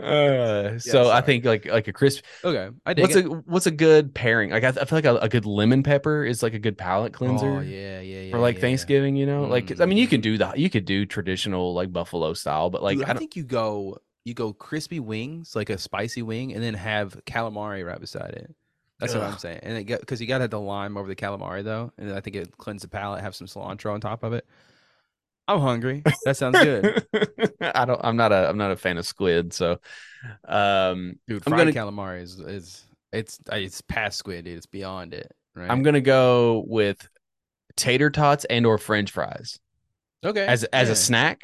[0.00, 3.24] Uh, so I think like like a crisp Okay, I what's it.
[3.24, 4.50] a what's a good pairing?
[4.50, 7.12] Like I, I feel like a, a good lemon pepper is like a good palate
[7.14, 7.46] cleanser.
[7.46, 8.30] Oh yeah, yeah, yeah.
[8.30, 8.60] for like yeah.
[8.60, 10.22] Thanksgiving, you know, like I mean, you can Mm.
[10.22, 10.58] do that.
[10.58, 13.98] You could do traditional like buffalo style, but like Dude, I I, think you go
[14.24, 18.54] you go crispy wings, like a spicy wing, and then have calamari right beside it.
[19.00, 19.60] That's what I'm saying.
[19.62, 22.36] And it because you gotta have the lime over the calamari though, and I think
[22.36, 23.20] it cleanses the palate.
[23.22, 24.44] Have some cilantro on top of it.
[25.46, 26.02] I'm hungry.
[26.24, 27.06] That sounds good,
[27.60, 28.00] I don't.
[28.04, 28.48] I'm not a.
[28.48, 29.52] I'm not a fan of squid.
[29.54, 29.78] So,
[30.46, 31.42] um, dude.
[31.46, 34.56] I'm Fried gonna- calamari is is it's it's past squid, dude.
[34.56, 35.32] It's beyond it.
[35.54, 35.70] Right.
[35.70, 37.08] I'm gonna go with
[37.76, 39.58] tater tots and or French fries
[40.26, 40.92] okay as as yeah.
[40.92, 41.40] a snack,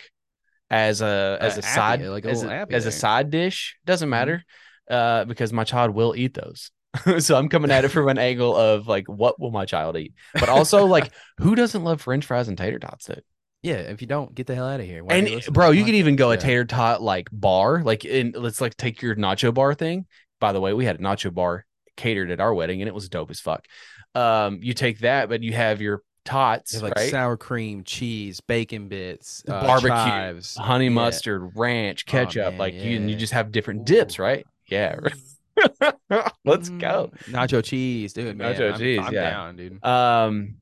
[0.71, 3.77] as a as Uh, a appy, side like a as a, as a side dish.
[3.87, 4.11] Doesn't Mhm.
[4.11, 4.45] matter,
[4.91, 6.71] uh, because my child will eat those.
[7.19, 10.15] so I'm coming at it from an angle of like, what will my child eat?
[10.35, 13.07] But also like, who doesn't love French fries and tater tots?
[13.07, 13.23] Dude?
[13.63, 15.03] Yeah, if you don't get the hell out of here.
[15.03, 18.35] Why and you bro, you could even go a tater tot like bar, like in
[18.37, 20.05] let's like take your nacho bar thing.
[20.39, 21.65] By the way, we had a nacho bar
[21.97, 23.67] catered at our wedding, and it was dope as fuck.
[24.15, 27.11] Um, you take that, but you have your tots, have like right?
[27.11, 30.91] sour cream, cheese, bacon bits, uh, Barbecue, chives, Honey yeah.
[30.91, 34.47] mustard, ranch, Oh, ketchup, man, like you, and you just have different dips, right?
[34.67, 34.97] Yeah.
[36.45, 37.11] Let's go.
[37.13, 38.37] Mm, Nacho cheese, dude.
[38.37, 39.31] Man, Nacho I'm, cheese, I'm yeah.
[39.31, 39.85] down, dude.
[39.85, 40.57] Um,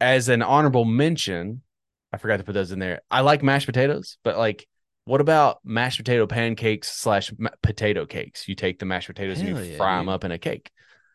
[0.00, 1.62] as an honorable mention,
[2.12, 3.02] I forgot to put those in there.
[3.10, 4.66] I like mashed potatoes, but like,
[5.04, 7.32] what about mashed potato pancakes slash
[7.62, 8.48] potato cakes?
[8.48, 10.70] You take the mashed potatoes and you yeah, fry them up in a cake,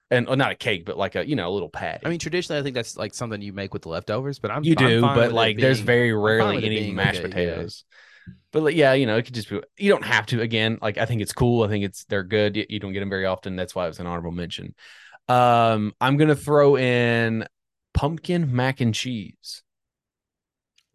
[0.10, 2.06] and well, not a cake, but like a you know a little patty.
[2.06, 4.64] I mean, traditionally, I think that's like something you make with the leftovers, but I'm
[4.64, 7.68] you I'm do, but like, there's very rarely any being like mashed a- yeah.
[8.52, 9.62] But like, yeah, you know, it could just be.
[9.78, 10.42] You don't have to.
[10.42, 11.64] Again, like I think it's cool.
[11.64, 12.56] I think it's they're good.
[12.58, 13.56] You, you don't get them very often.
[13.56, 14.76] That's why it was an honorable mention.
[15.30, 17.46] Um, I'm gonna throw in
[17.94, 19.64] pumpkin mac and cheese.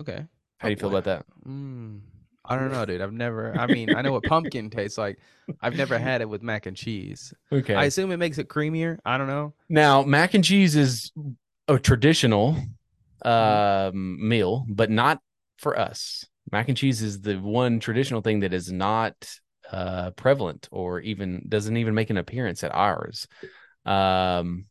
[0.02, 0.24] Okay.
[0.58, 1.24] How do you feel about that?
[1.46, 2.00] Mm,
[2.44, 3.00] I don't know, dude.
[3.00, 3.56] I've never.
[3.56, 5.18] I mean, I know what pumpkin tastes like.
[5.62, 7.32] I've never had it with mac and cheese.
[7.52, 7.74] Okay.
[7.74, 8.98] I assume it makes it creamier.
[9.04, 9.54] I don't know.
[9.68, 11.12] now, mac and cheese is
[11.68, 12.56] a traditional
[13.24, 13.96] Mm-hmm.
[13.96, 15.20] um, meal, but not
[15.56, 16.26] for us.
[16.50, 19.14] Mac and cheese is the one traditional thing that is not
[19.70, 23.26] uh, prevalent or even doesn't even make an appearance at ours.
[23.84, 24.66] Um,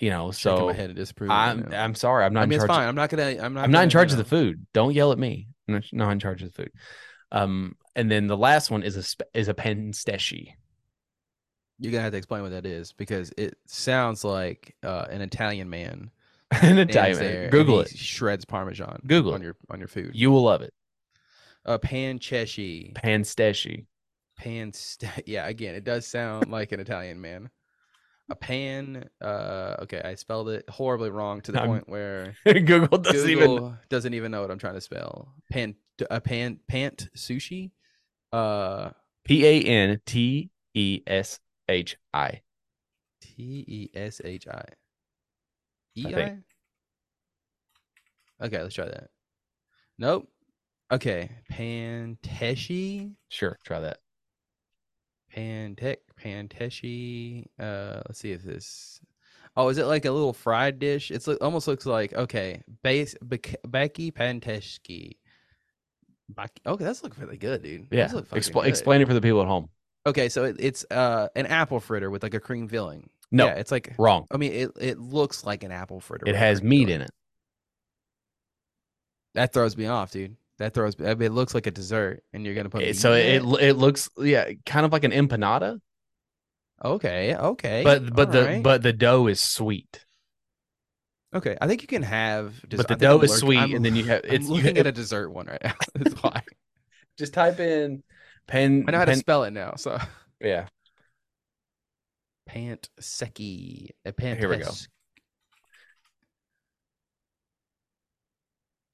[0.00, 1.32] you know, Shaking so my head and disapproving.
[1.32, 1.82] I'm now.
[1.82, 2.76] I'm sorry, I'm not I mean, in it's charge.
[2.76, 2.88] fine.
[2.88, 3.36] I'm not gonna.
[3.40, 3.64] I'm not.
[3.64, 4.66] I'm not in charge of the food.
[4.72, 5.48] Don't yell at me.
[5.68, 6.72] I'm not, not in charge of the food.
[7.32, 10.48] Um, and then the last one is a is a panstasci.
[11.78, 15.70] You're gonna have to explain what that is because it sounds like uh, an Italian
[15.70, 16.10] man.
[16.62, 17.18] An Italian.
[17.18, 17.50] man.
[17.50, 17.88] Google it.
[17.88, 19.00] Shreds Parmesan.
[19.06, 20.12] Google on your on your food.
[20.14, 20.72] You will love it.
[21.66, 22.94] Uh, pancesci.
[22.94, 23.86] Panstasci.
[24.36, 24.72] Pan.
[25.26, 27.50] Yeah, again, it does sound like an Italian man.
[28.30, 29.08] A pan.
[29.20, 33.46] Uh, okay, I spelled it horribly wrong to the I'm- point where Google doesn't even.
[33.46, 35.32] Google doesn't even know what I'm trying to spell.
[35.52, 35.74] Pan.
[36.10, 36.58] A pan.
[36.66, 37.70] Pant sushi.
[38.32, 38.90] Uh,
[39.24, 41.38] P A N T E S
[41.68, 42.40] H I.
[43.20, 43.32] T
[43.68, 44.64] E S H I.
[45.96, 46.14] E.
[46.14, 46.38] I?
[48.42, 49.10] Okay, let's try that.
[49.98, 50.28] Nope.
[50.92, 51.30] Okay.
[51.52, 53.14] Panteshi.
[53.28, 53.98] Sure, try that.
[55.34, 55.96] Pantech.
[56.22, 57.46] Panteshi.
[57.58, 59.00] Uh let's see if this
[59.56, 61.10] Oh, is it like a little fried dish?
[61.10, 65.12] It's almost looks like okay, base Becky Panteshki.
[66.66, 67.86] Okay, that's looking really good, dude.
[67.90, 68.68] Yeah, Those look fucking expl- good.
[68.68, 69.68] explain it for the people at home.
[70.06, 73.08] Okay, so it, it's uh an apple fritter with like a cream filling.
[73.30, 74.26] No, yeah, it's like wrong.
[74.30, 76.28] I mean, it, it looks like an apple fritter.
[76.28, 76.94] It has meat filling.
[76.96, 77.10] in it.
[79.34, 80.36] That throws me off, dude.
[80.58, 80.94] That throws.
[81.00, 82.82] I mean, it looks like a dessert, and you're gonna put.
[82.82, 85.80] Eh, it- so in it it looks yeah, kind of like an empanada,
[86.84, 87.34] Okay.
[87.34, 87.82] Okay.
[87.82, 88.62] but but the alright.
[88.62, 90.04] but the dough is sweet.
[91.34, 91.56] okay.
[91.60, 92.60] I think you can have.
[92.68, 94.54] des- But the dough I'm is sweet, I'm- and then you have I'm it's you
[94.54, 95.74] looking have- at a dessert one right now.
[95.94, 96.42] That's why
[97.18, 98.02] just type in
[98.46, 98.84] pen.
[98.86, 99.74] I know how to spell it now.
[99.76, 99.98] So
[100.40, 100.68] yeah,
[102.46, 103.90] pant seki.
[104.04, 104.38] A pant.
[104.38, 104.70] Here we go.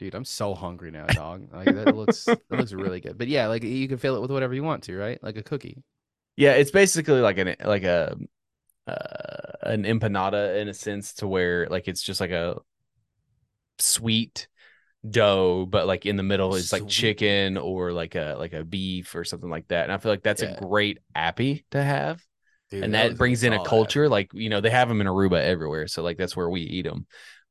[0.00, 1.46] Dude, I'm so hungry now, dog.
[1.52, 3.18] Like that looks that looks really good.
[3.18, 5.22] But yeah, like you can fill it with whatever you want to, right?
[5.22, 5.82] Like a cookie.
[6.36, 6.52] yeah.
[6.52, 8.16] It's basically like an like a
[8.86, 12.56] uh, an empanada in a sense to where like it's just like a
[13.78, 14.48] sweet
[15.08, 19.14] dough, but like in the middle is like chicken or like a like a beef
[19.14, 19.84] or something like that.
[19.84, 20.56] And I feel like that's Yeah.
[20.56, 22.24] a great appy to have.
[22.70, 25.08] Dude, and that that brings in a culture like you know they have them in
[25.08, 27.04] aruba everywhere so like that's where we eat them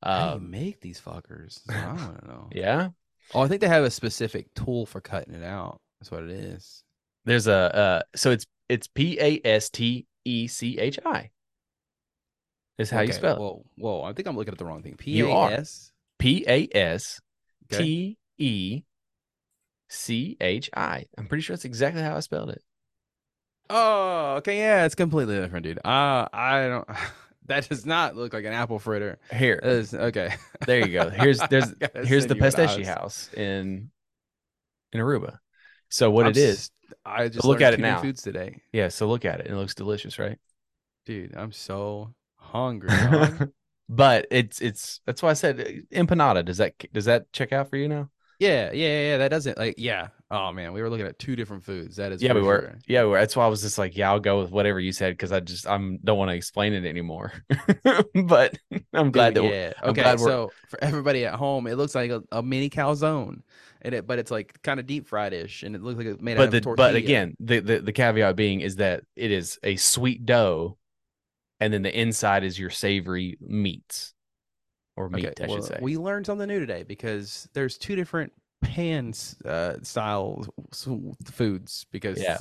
[0.04, 1.62] How do you um make these fuckers?
[1.66, 2.47] That's what I want to know.
[2.54, 2.89] yeah
[3.34, 5.80] Oh, I think they have a specific tool for cutting it out.
[6.00, 6.84] That's what it is.
[7.26, 10.02] there's a uh so it's it's p-a-s-t-e-c-h-i
[12.78, 14.04] is how you spell it Whoa, whoa!
[14.04, 14.95] I think I'm looking at the wrong thing.
[14.95, 15.52] P You A are.
[15.52, 15.91] S.
[19.89, 22.64] p-a-s-t-e-c-h-i i'm pretty sure that's exactly how i spelled it
[23.72, 25.78] Oh, okay, yeah, it's completely different, dude.
[25.86, 26.88] Uh, I don't.
[27.50, 29.20] That does not look like an apple fritter.
[29.34, 30.36] here okay.
[30.66, 31.74] there you go here's there's
[32.06, 33.91] here's the you what I pastechi was- house in
[34.93, 35.39] in aruba
[35.89, 36.72] so what I'm it is,
[37.04, 38.02] I just look at it now.
[38.02, 40.38] Foods today, yeah so look at it it looks delicious right
[41.10, 41.36] dude.
[41.36, 42.89] I'm so hungry.
[43.89, 46.45] but it's it's that's why I said uh, empanada.
[46.45, 48.10] Does that does that check out for you now?
[48.39, 49.18] yeah, yeah, yeah.
[49.18, 49.76] That doesn't like.
[49.78, 50.10] Yeah.
[50.32, 51.95] Oh man, we were looking at two different foods.
[51.95, 52.21] That is.
[52.21, 52.61] yeah, we were.
[52.61, 52.77] sure.
[52.88, 53.19] Yeah, we were.
[53.19, 55.39] That's why I was just like, yeah, I'll go with whatever you said because I
[55.39, 57.34] just I'm don't want to explain it anymore.
[58.13, 58.55] but
[58.93, 59.73] I'm glad Dude, that we're, yeah.
[59.82, 62.69] I'm Okay, glad we're- so for everybody at home, it looks like a, a mini
[62.69, 63.41] calzone,
[63.82, 66.21] and it but it's like kind of deep fried ish, and it looks like it's
[66.21, 66.89] made out but of the tortilla.
[66.89, 70.77] but again, the, the the caveat being is that it is a sweet dough,
[71.59, 74.13] and then the inside is your savory meats
[74.95, 75.80] or meat, Okay, I should well, say.
[75.82, 78.32] we learned something new today because there's two different
[78.62, 80.45] pans uh, style
[81.26, 81.86] foods.
[81.91, 82.39] Because Yeah.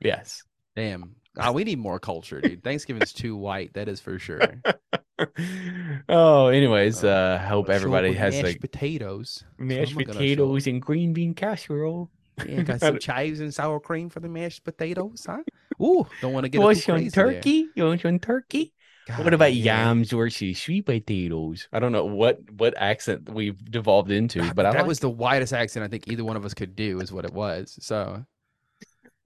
[0.00, 0.42] yes.
[0.74, 2.62] damn, ah, we need more culture, dude.
[2.62, 3.74] Thanksgiving's too white.
[3.74, 4.62] That is for sure.
[6.08, 9.44] oh, anyways, Uh, uh, hope everybody has mashed like potatoes.
[9.58, 12.10] mashed I'm not gonna show potatoes and green bean casserole.
[12.46, 15.42] Yeah, got some chives and sour cream for the mashed potatoes, huh?
[15.82, 17.32] Ooh, don't want to get You want some crazy there.
[17.32, 17.68] turkey?
[17.74, 18.74] You want some turkey?
[19.06, 21.68] God, what about yams versus sweet potatoes?
[21.72, 25.08] I don't know what what accent we've devolved into, but I that like was the
[25.10, 27.78] widest accent I think either one of us could do, is what it was.
[27.80, 28.24] So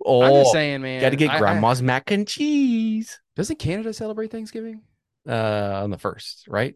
[0.04, 1.00] oh, I'm just saying, man.
[1.00, 4.82] got to get I- I- grandma's mac and cheese doesn't Canada celebrate Thanksgiving?
[5.28, 6.74] uh, on the first, right?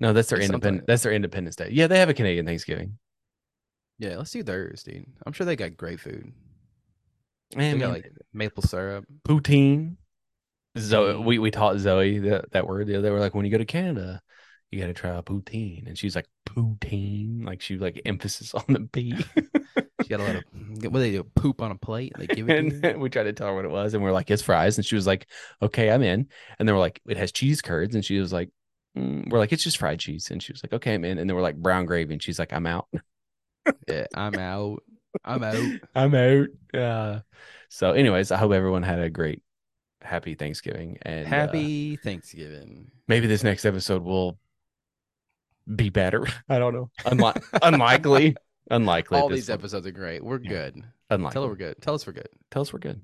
[0.00, 0.86] No, that's their independent.
[0.86, 1.68] That's their Independence Day.
[1.72, 2.98] Yeah, they have a Canadian Thanksgiving.
[3.98, 5.06] Yeah, let's do theirs, dude.
[5.24, 6.32] I'm sure they got great food.
[7.56, 9.06] Man, They got like maple syrup.
[9.26, 9.96] poutine.
[10.78, 12.86] Zoe, we, we taught Zoe that, that word.
[12.86, 14.20] They were like, when you go to Canada,
[14.70, 18.64] you got to try a poutine, and she's like, poutine, like she like emphasis on
[18.68, 19.14] the p.
[20.02, 20.44] She got a lot of
[20.92, 22.12] what they do, poop on a plate.
[22.18, 24.12] They give it and we tried to tell her what it was, and we are
[24.12, 25.26] like, it's fries, and she was like,
[25.62, 26.28] okay, I'm in.
[26.58, 28.50] And then we're like, it has cheese curds, and she was like,
[28.96, 29.30] mm.
[29.30, 31.18] we're like, it's just fried cheese, and she was like, okay, I'm in.
[31.18, 32.88] And then we're like, brown gravy, and she's like, I'm out.
[33.88, 34.82] Yeah, I'm out.
[35.24, 35.80] I'm out.
[35.94, 36.48] I'm out.
[36.78, 37.20] Uh,
[37.70, 39.42] so, anyways, I hope everyone had a great,
[40.04, 42.90] happy Thanksgiving, and uh, Happy Thanksgiving.
[43.08, 44.38] maybe this next episode will
[45.74, 46.26] be better.
[46.48, 46.90] I don't know.
[47.06, 48.36] Unli- unlikely.
[48.70, 49.18] Unlikely.
[49.18, 49.60] All these point.
[49.60, 50.24] episodes are great.
[50.24, 50.48] We're Yeah.
[50.48, 50.82] good.
[51.10, 51.32] Unlikely.
[51.34, 51.76] Tell her we're good.
[51.82, 52.28] Tell us we're good.
[52.50, 53.00] Tell us we're good.